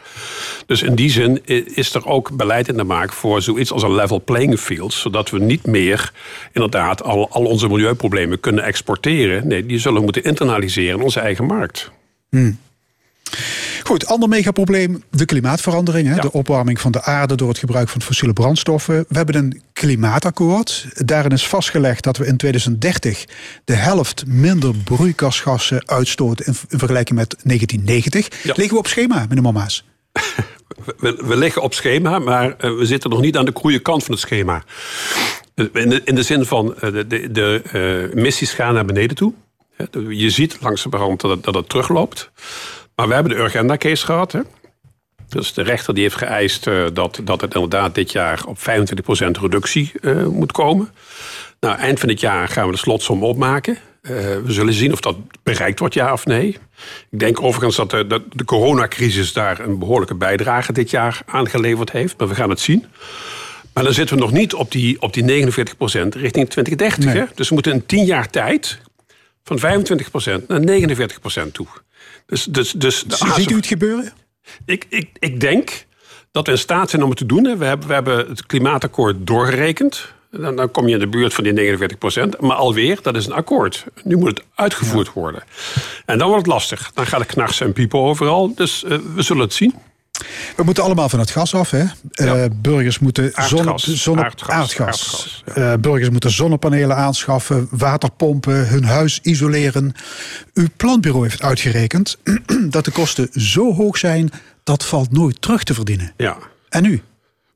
[0.66, 3.94] Dus in die zin is er ook beleid in de maak voor zoiets als een
[3.94, 4.92] level playing field.
[4.92, 6.12] Zodat we niet meer
[6.52, 9.46] inderdaad al, al onze milieuproblemen kunnen exporteren.
[9.46, 11.90] Nee, die zullen we moeten internaliseren in onze eigen markt.
[13.82, 16.08] Goed, ander megaprobleem, de klimaatverandering.
[16.08, 16.20] Hè?
[16.20, 19.04] De opwarming van de aarde door het gebruik van fossiele brandstoffen.
[19.08, 20.86] We hebben een klimaatakkoord.
[20.94, 23.24] Daarin is vastgelegd dat we in 2030
[23.64, 28.42] de helft minder broeikasgassen uitstoten in, in vergelijking met 1990.
[28.42, 28.52] Ja.
[28.56, 29.84] Liggen we op schema, meneer Mama's?
[30.98, 34.04] We, we liggen op schema, maar eh, we zitten nog niet aan de goede kant
[34.04, 34.64] van het schema.
[35.54, 39.16] Eh, In de, in de zin van eh, de, de, de emissies gaan naar beneden
[39.16, 39.32] toe.
[40.08, 42.30] Je ziet langzamerhand dat het, dat het terugloopt.
[42.98, 44.32] Maar we hebben de Urgenda-case gehad.
[44.32, 44.40] Hè.
[45.28, 48.60] Dus de rechter die heeft geëist eh, dat, dat het inderdaad dit jaar op 25%
[49.40, 50.92] reductie eh, moet komen.
[51.60, 53.78] Nou, eind van dit jaar gaan we de slotsom opmaken.
[54.02, 56.58] Eh, we zullen zien of dat bereikt wordt, ja of nee.
[57.10, 62.18] Ik denk overigens dat de, de coronacrisis daar een behoorlijke bijdrage dit jaar aangeleverd heeft.
[62.18, 62.84] Maar we gaan het zien.
[63.72, 65.26] Maar dan zitten we nog niet op die, op die 49%
[66.08, 67.04] richting 2030.
[67.04, 67.16] Nee.
[67.16, 67.24] Hè?
[67.34, 68.80] Dus we moeten in 10 jaar tijd
[69.44, 70.60] van 25% naar
[71.46, 71.66] 49% toe.
[72.26, 74.12] Dus, dus, dus Ziet u het gebeuren?
[74.64, 75.86] ik, ik, ik denk
[76.30, 77.58] dat we in staat zijn om het te doen.
[77.58, 80.12] We hebben, we hebben het klimaatakkoord doorgerekend.
[80.30, 82.40] Dan, dan kom je in de buurt van die 49 procent.
[82.40, 83.84] Maar alweer, dat is een akkoord.
[84.04, 85.42] Nu moet het uitgevoerd worden.
[86.04, 86.90] En dan wordt het lastig.
[86.94, 88.54] Dan gaat het knarsen en piepen overal.
[88.54, 89.74] Dus eh, we zullen het zien.
[90.56, 91.70] We moeten allemaal van het gas af.
[91.70, 91.84] Hè?
[92.10, 93.48] Eh, burgers moeten Aardgas.
[93.48, 94.48] zonne, zonne, Aardgas.
[94.54, 94.86] aardgas.
[94.86, 99.94] Aardgas, Eh, burgers moeten zonnepanelen aanschaffen, waterpompen, hun huis isoleren.
[100.54, 102.18] Uw planbureau heeft uitgerekend
[102.70, 104.30] dat de kosten zo hoog zijn
[104.64, 106.12] dat valt nooit terug te verdienen.
[106.16, 106.36] Ja.
[106.68, 107.02] En nu?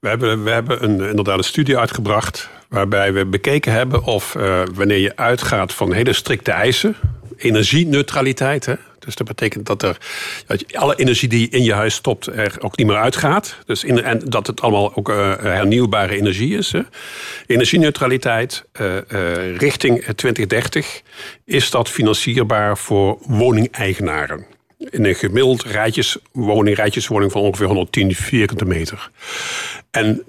[0.00, 2.48] We hebben, we hebben een, inderdaad een studie uitgebracht.
[2.68, 6.96] waarbij we bekeken hebben of eh, wanneer je uitgaat van hele strikte eisen.
[7.36, 8.66] energieneutraliteit.
[8.66, 8.74] Hè?
[9.04, 9.96] Dus dat betekent dat, er,
[10.46, 13.56] dat alle energie die in je huis stopt er ook niet meer uitgaat.
[13.66, 16.72] Dus in, en dat het allemaal ook eh, hernieuwbare energie is.
[16.72, 16.80] Hè?
[17.46, 21.02] Energieneutraliteit eh, eh, richting 2030
[21.44, 24.44] is dat financierbaar voor woningeigenaren.
[24.78, 29.10] In een gemiddeld rijtjeswoning, rijtjeswoning van ongeveer 110 vierkante meter.
[29.90, 30.22] En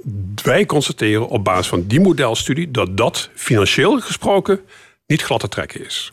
[0.44, 4.60] wij constateren op basis van die modelstudie dat dat financieel gesproken
[5.08, 6.13] niet glad te trekken is.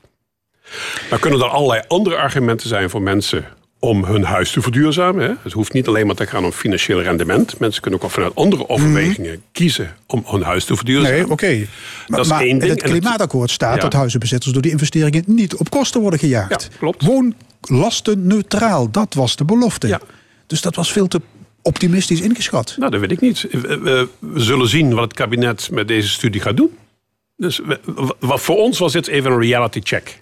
[1.10, 3.44] Dan kunnen er allerlei andere argumenten zijn voor mensen
[3.78, 5.24] om hun huis te verduurzamen.
[5.24, 5.32] Hè.
[5.42, 7.58] Het hoeft niet alleen maar te gaan om financieel rendement.
[7.58, 11.12] Mensen kunnen ook al vanuit andere overwegingen kiezen om hun huis te verduurzamen.
[11.18, 11.66] Nee, oké.
[12.06, 12.70] Maar, is maar één in ding.
[12.70, 13.80] het klimaatakkoord staat Ja.
[13.80, 16.68] dat huizenbezitters door die investeringen niet op kosten worden gejaagd.
[16.72, 17.04] Ja, klopt.
[17.70, 19.88] Woonlastenneutraal, dat was de belofte.
[19.88, 20.00] Ja.
[20.46, 21.20] Dus dat was veel te
[21.62, 22.74] optimistisch ingeschat.
[22.78, 23.46] Nou, dat weet ik niet.
[23.50, 26.70] We, we- we zullen zien wat het kabinet met deze studie gaat doen.
[27.36, 27.80] Dus we-
[28.18, 30.20] wat voor ons was dit even een reality check.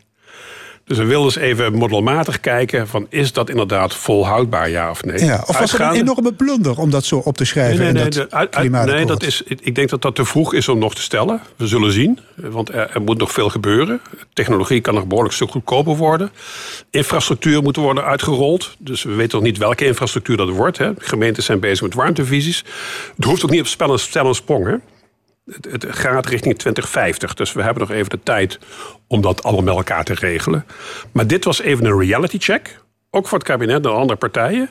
[0.89, 5.25] Dus we wilden eens even modelmatig kijken van is dat inderdaad volhoudbaar, ja of nee?
[5.25, 8.03] Ja, of was het een enorme blunder om dat zo op te schrijven Nee, nee,
[8.03, 8.97] in nee, dat de- uit- klimaatakkoord?
[8.97, 11.41] nee, dat is, ik denk dat dat te vroeg is om nog te stellen.
[11.57, 14.01] We zullen zien, want er, er moet nog veel gebeuren.
[14.33, 16.31] Technologie kan nog behoorlijk stuk goedkoper worden.
[16.91, 18.75] Infrastructuur moet worden uitgerold.
[18.79, 20.79] Dus we weten nog niet welke infrastructuur dat wordt.
[20.79, 20.91] Hè.
[20.99, 22.65] Gemeenten zijn bezig met warmtevisies.
[23.17, 24.67] Het hoeft ook niet op spel en, stel en sprong.
[24.67, 24.75] Hè.
[25.71, 27.35] Het, gaat richting 2050.
[27.35, 28.59] Dus we hebben nog even de tijd
[29.07, 30.65] om dat allemaal met elkaar te regelen.
[31.13, 32.81] Maar dit was even een reality check.
[33.11, 34.69] Ook voor het kabinet en andere partijen.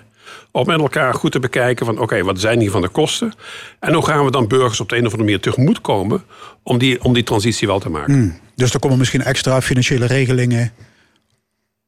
[0.52, 3.34] Om met elkaar goed te bekijken van oké, wat zijn hier van de kosten?
[3.80, 6.24] En hoe gaan we dan burgers op de een of andere manier tegemoet komen
[6.64, 8.14] om die, om die transitie wel te maken?
[8.56, 10.72] Dus er komen misschien extra financiele regelingen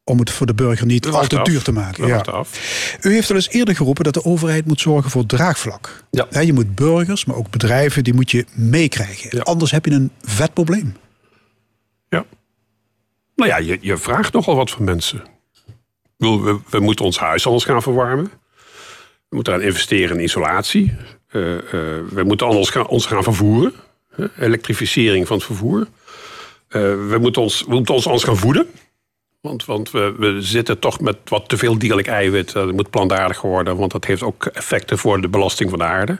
[0.09, 1.45] om het voor de burger niet We al te af.
[1.45, 2.03] duur te maken.
[2.03, 2.17] We Ja.
[2.17, 2.97] af.
[3.01, 6.03] U heeft al eens eerder geroepen dat de overheid moet zorgen voor draagvlak.
[6.11, 6.39] Ja.
[6.39, 9.37] Je moet burgers, maar ook bedrijven, die moet je meekrijgen.
[9.37, 9.43] Ja.
[9.43, 10.95] Anders heb je een vet probleem.
[12.09, 12.25] Ja.
[13.35, 15.23] Nou ja, je, je vraagt nogal wat van mensen.
[16.17, 18.31] Bedoel, We, we moeten ons huis anders gaan verwarmen.
[19.29, 20.93] We moeten gaan investeren in isolatie.
[21.27, 21.61] Eh, eh,
[22.09, 23.73] we moeten anders gaan, ons gaan vervoeren.
[24.15, 25.87] hè, Elektrificering van het vervoer.
[26.67, 28.67] Eh, we, moeten ons, we moeten ons anders gaan voeden.
[29.41, 32.51] Want, want we, we zitten toch met wat te veel dierlijk eiwit.
[32.51, 36.19] Dat moet plantaardig worden, want dat heeft ook effecten voor de belasting van de aarde.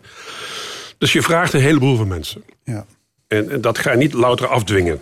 [0.98, 2.44] Dus je vraagt een heleboel van mensen.
[2.64, 2.86] Ja.
[3.28, 5.02] En, en dat ga je niet louter afdwingen.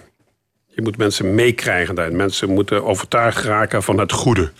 [0.67, 2.15] Je moet mensen meekrijgen daarin.
[2.15, 4.51] Mensen moeten overtuigd raken van het goede.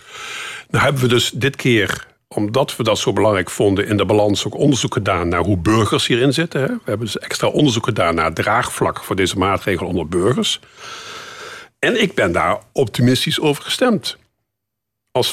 [0.70, 3.86] Nou hebben we dus dit keer, omdat we dat zo belangrijk vonden...
[3.86, 6.60] in de balans ook onderzoek gedaan naar hoe burgers hierin zitten.
[6.60, 6.66] Hè.
[6.66, 9.04] We hebben dus extra onderzoek gedaan naar het draagvlak...
[9.04, 10.60] voor deze maatregel onder burgers.
[11.78, 14.16] En ik ben daar optimistisch over gestemd.
[15.12, 15.32] als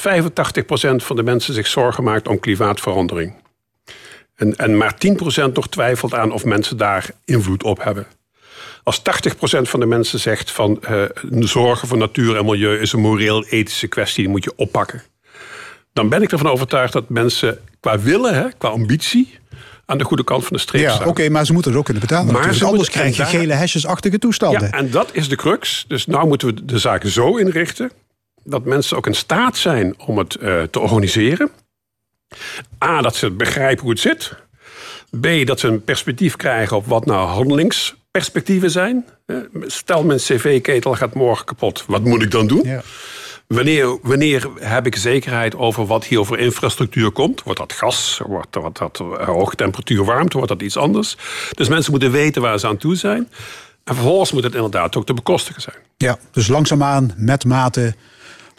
[0.96, 3.34] van de mensen zich zorgen maakt om klimaatverandering.
[4.34, 4.94] En, en maar
[5.48, 8.06] 10% nog twijfelt aan of mensen daar invloed op hebben.
[8.82, 9.02] Als 80%
[9.62, 11.02] van de mensen zegt van eh,
[11.40, 15.02] zorgen voor natuur en milieu is een moreel-ethische kwestie, die moet je oppakken.
[15.92, 19.38] Dan ben ik ervan overtuigd dat mensen qua willen, hè, qua ambitie,
[19.86, 21.08] aan de goede kant van de streep Ja, staan.
[21.08, 22.32] oké, maar ze moeten het ook kunnen betalen.
[22.32, 24.62] Maar anders krijg je daar- gele hesjesachtige toestanden.
[24.62, 25.84] Ja, en dat is de crux.
[25.88, 27.90] Dus nou moeten we de zaak zo inrichten
[28.44, 31.50] dat mensen ook in staat zijn om het eh, te organiseren.
[32.84, 34.34] A, dat ze begrijpen hoe het zit.
[35.20, 39.04] B, dat ze een perspectief krijgen op wat nou handelingsperspectieven zijn.
[39.26, 41.84] Eh, Stel, mijn cv-ketel gaat morgen kapot.
[41.86, 42.62] Wat moet ik dan doen?
[42.64, 42.82] Ja.
[43.46, 47.42] Wanneer, wanneer heb ik zekerheid over wat hier voor infrastructuur komt?
[47.42, 48.20] Wordt dat gas?
[48.26, 50.36] Wordt dat, wordt dat eh, hoge temperatuur warmte?
[50.36, 51.16] Wordt dat iets anders?
[51.50, 53.28] Dus mensen moeten weten waar ze aan toe zijn.
[53.84, 55.76] En vervolgens moet het inderdaad ook te bekostigen zijn.
[55.96, 57.94] Ja, dus langzaamaan, met mate.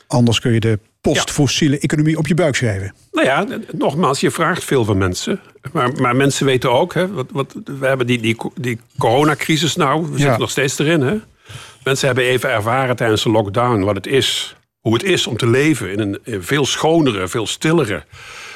[0.07, 2.93] Anders kun je de postfossiele economie op je buik schrijven.
[3.11, 5.39] Nou ja, nogmaals, je vraagt veel van mensen.
[5.71, 10.11] Maar, maar mensen weten ook, hè, wat, wat, we hebben die, die, die coronacrisis nou.
[10.11, 11.01] We zitten nog steeds erin.
[11.01, 11.17] Hè?
[11.83, 14.56] Mensen hebben even ervaren tijdens de lockdown wat het is.
[14.87, 18.03] Hoe het is om te leven in een in veel schonere, veel stillere,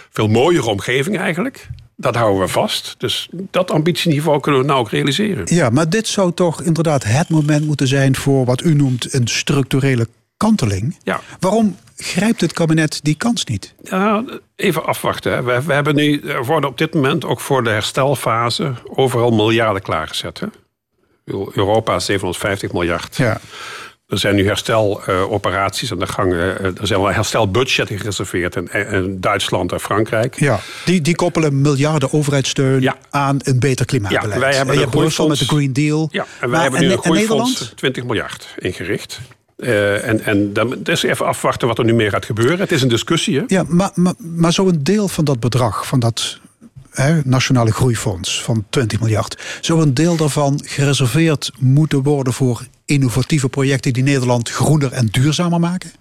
[0.09, 1.67] veel mooiere omgeving eigenlijk.
[1.95, 2.95] Dat houden we vast.
[2.97, 5.55] Dus dat ambitieniveau kunnen we nou ook realiseren.
[5.55, 9.27] Ja, maar dit zou toch inderdaad het moment moeten zijn voor wat u noemt een
[9.27, 10.07] structurele
[10.37, 10.97] kanteling.
[11.03, 11.19] Ja.
[11.39, 13.73] Waarom grijpt het kabinet die kans niet?
[13.83, 14.23] Ja,
[14.55, 15.31] even afwachten.
[15.31, 15.43] Hè.
[15.43, 19.81] We, we hebben nu, er worden op dit moment ook voor de herstelfase overal miljarden
[19.81, 20.39] klaargezet.
[20.39, 20.47] Hè.
[21.53, 23.17] Europa 750 miljard.
[23.17, 23.39] Ja.
[24.11, 26.31] Er zijn nu hersteloperaties aan de gang.
[26.33, 30.39] eh, Er zijn wel herstelbudgetten gereserveerd in, in Duitsland en Frankrijk.
[30.39, 34.33] Ja, die, die koppelen miljarden overheidssteun aan een beter klimaatbeleid.
[34.33, 35.45] Ja, wij hebben en je Brussel met de.
[35.45, 36.07] Green Deal.
[36.11, 37.77] Ja, en wij Maar- hebben nu en- een en groeifonds Nederland?
[37.77, 39.19] 20 miljard ingericht.
[39.57, 42.59] Eh, en en dan is even afwachten wat er nu meer gaat gebeuren.
[42.59, 43.37] Het is een discussie.
[43.37, 43.43] Hè?
[43.47, 46.39] Ja, maar, maar, maar zo'n deel van dat bedrag, van dat
[46.91, 53.49] hè, nationale groeifonds van 20 miljard, zou een deel daarvan gereserveerd moeten worden voor innovatieve
[53.49, 55.91] projecten die Nederland groener en duurzamer maken?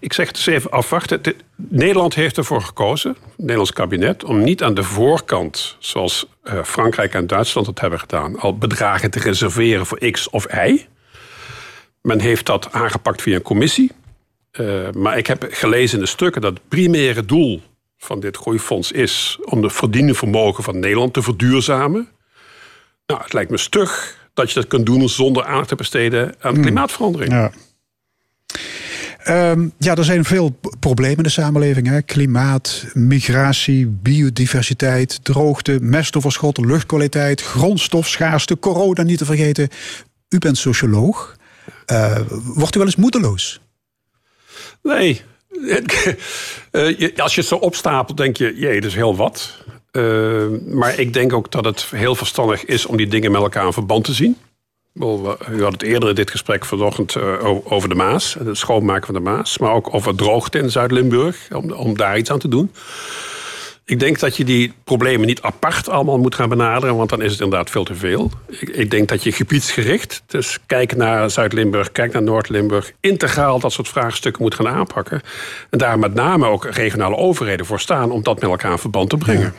[0.00, 1.22] Ik, zeg het dus even afwachten.
[1.22, 6.62] De- Nederland heeft ervoor gekozen, het Nederlands kabinet, om niet aan de voorkant, zoals eh,
[6.64, 10.86] Frankrijk en Duitsland het hebben gedaan, al bedragen te reserveren voor X of Y.
[12.02, 13.90] Men heeft dat aangepakt via een commissie.
[14.50, 17.62] Eh, maar ik heb gelezen in de stukken dat het primaire doel
[17.98, 22.08] van dit groeifonds is om het verdiende vermogen van Nederland te verduurzamen.
[23.06, 26.60] Nou, het lijkt me stug dat je dat kunt doen zonder aandacht te besteden aan
[26.60, 27.32] klimaatverandering.
[27.32, 27.52] Ja.
[29.18, 31.86] Ehm, ja, er zijn veel problemen in de samenleving.
[31.86, 32.02] Hè?
[32.02, 39.68] Klimaat, migratie, biodiversiteit, droogte, mestoverschot, luchtkwaliteit, grondstofschaarste, corona niet te vergeten.
[40.28, 41.36] U bent socioloog.
[41.86, 43.60] Eh, wordt u wel eens moedeloos?
[44.82, 45.20] Nee.
[46.70, 49.61] Eh, Als je het zo opstapelt, denk je, jee, dat is heel wat.
[49.92, 53.66] Eh, maar ik denk ook dat het heel verstandig is om die dingen met elkaar
[53.66, 54.36] in verband te zien.
[55.50, 59.14] U had het eerder in dit gesprek vanochtend eh, over de Maas, het schoonmaken van
[59.14, 62.70] de Maas, maar ook over droogte in Zuid-Limburg, om, om daar iets aan te doen.
[63.84, 67.32] Ik denk dat je die problemen niet apart allemaal moet gaan benaderen, want dan is
[67.32, 68.30] het inderdaad veel te veel.
[68.48, 73.72] Ik, ik denk dat je gebiedsgericht, dus kijk naar Zuid-Limburg, kijk naar Noord-Limburg, integraal dat
[73.72, 75.20] soort vraagstukken moet gaan aanpakken.
[75.70, 79.10] En daar met name ook regionale overheden voor staan om dat met elkaar in verband
[79.10, 79.54] te brengen.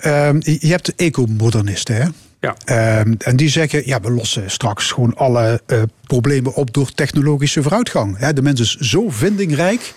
[0.00, 2.08] Ehm, je hebt de ecomodernisten, hè?
[2.44, 2.56] Ja.
[2.64, 7.62] Ehm, en die zeggen, ja, we lossen straks gewoon alle eh, problemen op door technologische
[7.62, 8.18] vooruitgang.
[8.18, 9.92] De mens is zo vindingrijk.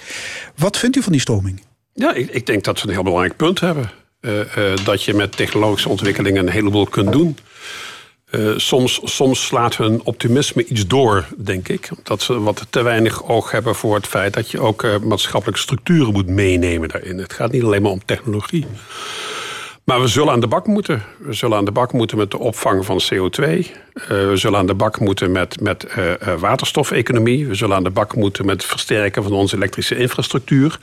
[0.55, 1.61] Wat vindt u van die stroming?
[1.93, 3.91] Ja, ik, ik denk dat we een heel belangrijk punt hebben.
[4.19, 7.37] Eh, eh, dat je met technologische ontwikkelingen een heleboel kunt doen.
[8.55, 11.89] Soms, soms slaat hun optimisme iets door, denk ik.
[11.97, 16.13] Omdat ze wat te weinig oog hebben voor het feit dat je ook maatschappelijke structuren
[16.13, 17.17] moet meenemen daarin.
[17.17, 18.65] Het gaat niet alleen maar om technologie.
[19.89, 21.03] Maar we zullen aan de bak moeten.
[21.17, 23.43] We zullen aan de bak moeten met de opvang van CO2.
[23.43, 27.47] Eh, we zullen aan de bak moeten met, met eh, waterstofeconomie.
[27.47, 30.79] We zullen aan de bak moeten met het versterken van onze elektrische infrastructuur.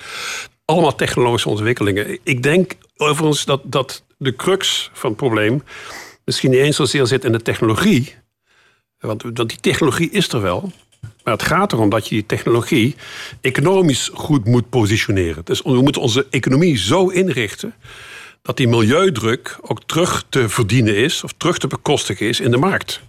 [0.64, 2.18] Allemaal technologische ontwikkelingen.
[2.22, 5.62] Ik denk overigens dat, dat de crux van het probleem
[6.24, 8.14] misschien niet eens zozeer zit in de technologie.
[8.98, 10.72] Want, want die technologie is er wel.
[11.24, 12.96] Maar het gaat erom dat je die technologie
[13.40, 15.44] economisch goed moet positioneren.
[15.44, 17.74] Dus we moeten onze economie zo inrichten
[18.44, 22.56] dat die milieudruk ook terug te verdienen is, of terug te bekostigen is in de
[22.56, 23.00] markt.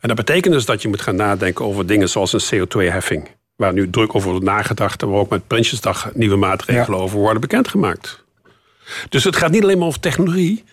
[0.00, 3.28] En dat betekent dus dat je moet gaan nadenken over dingen zoals een CO2-heffing.
[3.56, 7.40] Waar nu druk over wordt nagedacht en waar ook met Prinsjesdag nieuwe maatregelen over worden
[7.40, 8.24] bekendgemaakt.
[9.08, 10.64] Dus het gaat niet alleen maar over technologie,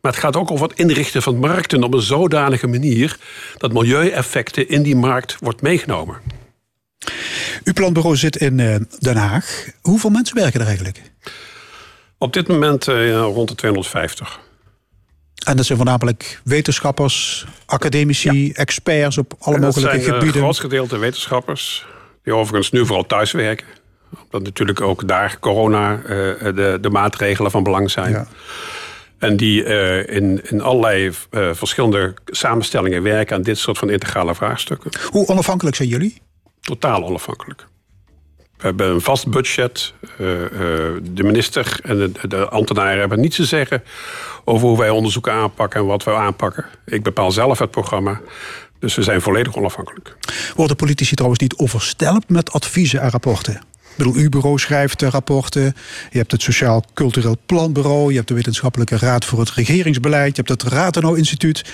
[0.00, 3.18] maar het gaat ook over het inrichten van markten op een zodanige manier
[3.56, 6.16] dat milieueffecten in die markt wordt meegenomen.
[7.64, 9.66] Uw planbureau zit in eh, Den Haag.
[9.80, 11.09] Hoeveel mensen werken er eigenlijk?
[12.22, 14.40] Op dit moment eh, rond de 250.
[15.44, 20.42] En dat zijn voornamelijk wetenschappers, academici, experts op alle dat mogelijke zijn eh, gebieden.
[20.42, 21.86] een groot gedeelte wetenschappers,
[22.22, 23.66] die overigens nu vooral thuiswerken.
[24.24, 26.08] Omdat natuurlijk ook daar corona eh,
[26.54, 28.10] de, de maatregelen van belang zijn.
[28.10, 28.26] Ja.
[29.18, 29.64] En die
[30.04, 34.90] in, in allerlei verschillende samenstellingen werken aan dit soort van integrale vraagstukken.
[35.10, 36.22] Hoe onafhankelijk zijn jullie?
[36.60, 37.66] Totaal onafhankelijk.
[38.60, 39.92] We hebben een vast budget.
[40.18, 40.50] Eh, eh,
[41.02, 43.82] de minister en de, de ambtenaren hebben niets te zeggen
[44.44, 46.64] over hoe wij onderzoeken aanpakken en wat we aanpakken.
[46.86, 48.20] Ik bepaal zelf het programma.
[48.78, 50.16] Dus we zijn volledig onafhankelijk.
[50.56, 53.60] Worden politici trouwens niet overstelpt met adviezen en rapporten?
[53.90, 55.62] Ik bedoel, uw bureau schrijft rapporten.
[56.10, 58.10] Je hebt het Sociaal Cultureel Planbureau.
[58.10, 60.36] Je hebt de Wetenschappelijke Raad voor het Regeringsbeleid.
[60.36, 61.64] Je hebt het Ratenau Instituut.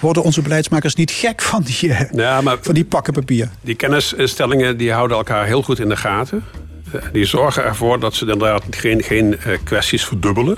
[0.00, 3.50] Worden onze beleidsmakers niet gek van die, eh, Ja, maar van die pakken papier?
[3.60, 6.44] die kennisinstellingen die houden elkaar heel goed in de gaten.
[6.92, 10.56] Eh, Die zorgen ervoor dat ze inderdaad geen, geen eh, kwesties verdubbelen.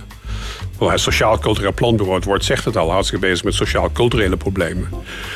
[0.79, 4.89] Wel, Het Sociaal Cultureel Planbureau, het woord zegt het al, hartstikke bezig met sociaal-culturele problemen.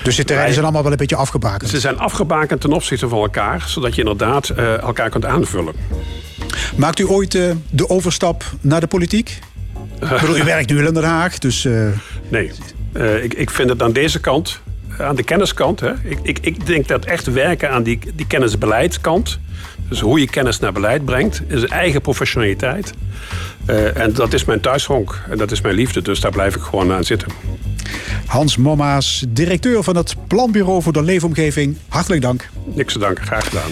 [0.02, 1.70] Dus de terreinen zijn allemaal wel een beetje afgebakend.
[1.70, 5.74] Ze zijn afgebakend ten opzichte van elkaar, zodat je inderdaad eh, elkaar kunt aanvullen.
[6.76, 9.38] Maakt u ooit eh, de overstap naar de politiek?
[10.00, 11.64] Ik bedoel, u werkt nu in Den Haag, dus...
[11.64, 11.86] eh,
[12.28, 12.50] Nee,
[13.22, 14.60] ik, ik vind het aan deze kant,
[15.02, 15.80] aan de kenniskant.
[15.80, 19.38] Hè, ik, ik, ik denk dat echt werken aan die, die kennisbeleidskant.
[19.88, 22.92] Dus hoe je kennis naar beleid brengt, is eigen professionaliteit.
[23.66, 26.62] Eh, en dat is mijn thuishonk en dat is mijn liefde, dus daar blijf ik
[26.62, 27.28] gewoon aan zitten.
[28.26, 31.76] Hans Mommaas, directeur van het Planbureau voor de Leefomgeving.
[31.88, 32.48] Hartelijk dank.
[32.64, 33.70] Niks te danken, graag gedaan.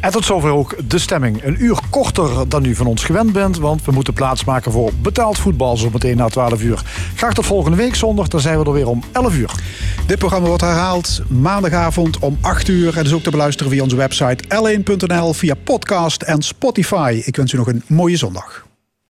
[0.00, 1.44] En tot zover ook de stemming.
[1.44, 5.38] Een uur korter dan u van ons gewend bent, want we moeten plaatsmaken voor betaald
[5.38, 6.82] voetbal zo meteen na 12 uur.
[7.14, 9.50] Graag tot volgende week zondag, dan zijn we er weer om 11 uur.
[10.06, 12.98] Dit programma wordt herhaald maandagavond om 8 uur.
[12.98, 17.22] En is ook te beluisteren via onze website l1.nl, via podcast en Spotify.
[17.24, 18.67] Ik wens u nog een mooie zondag.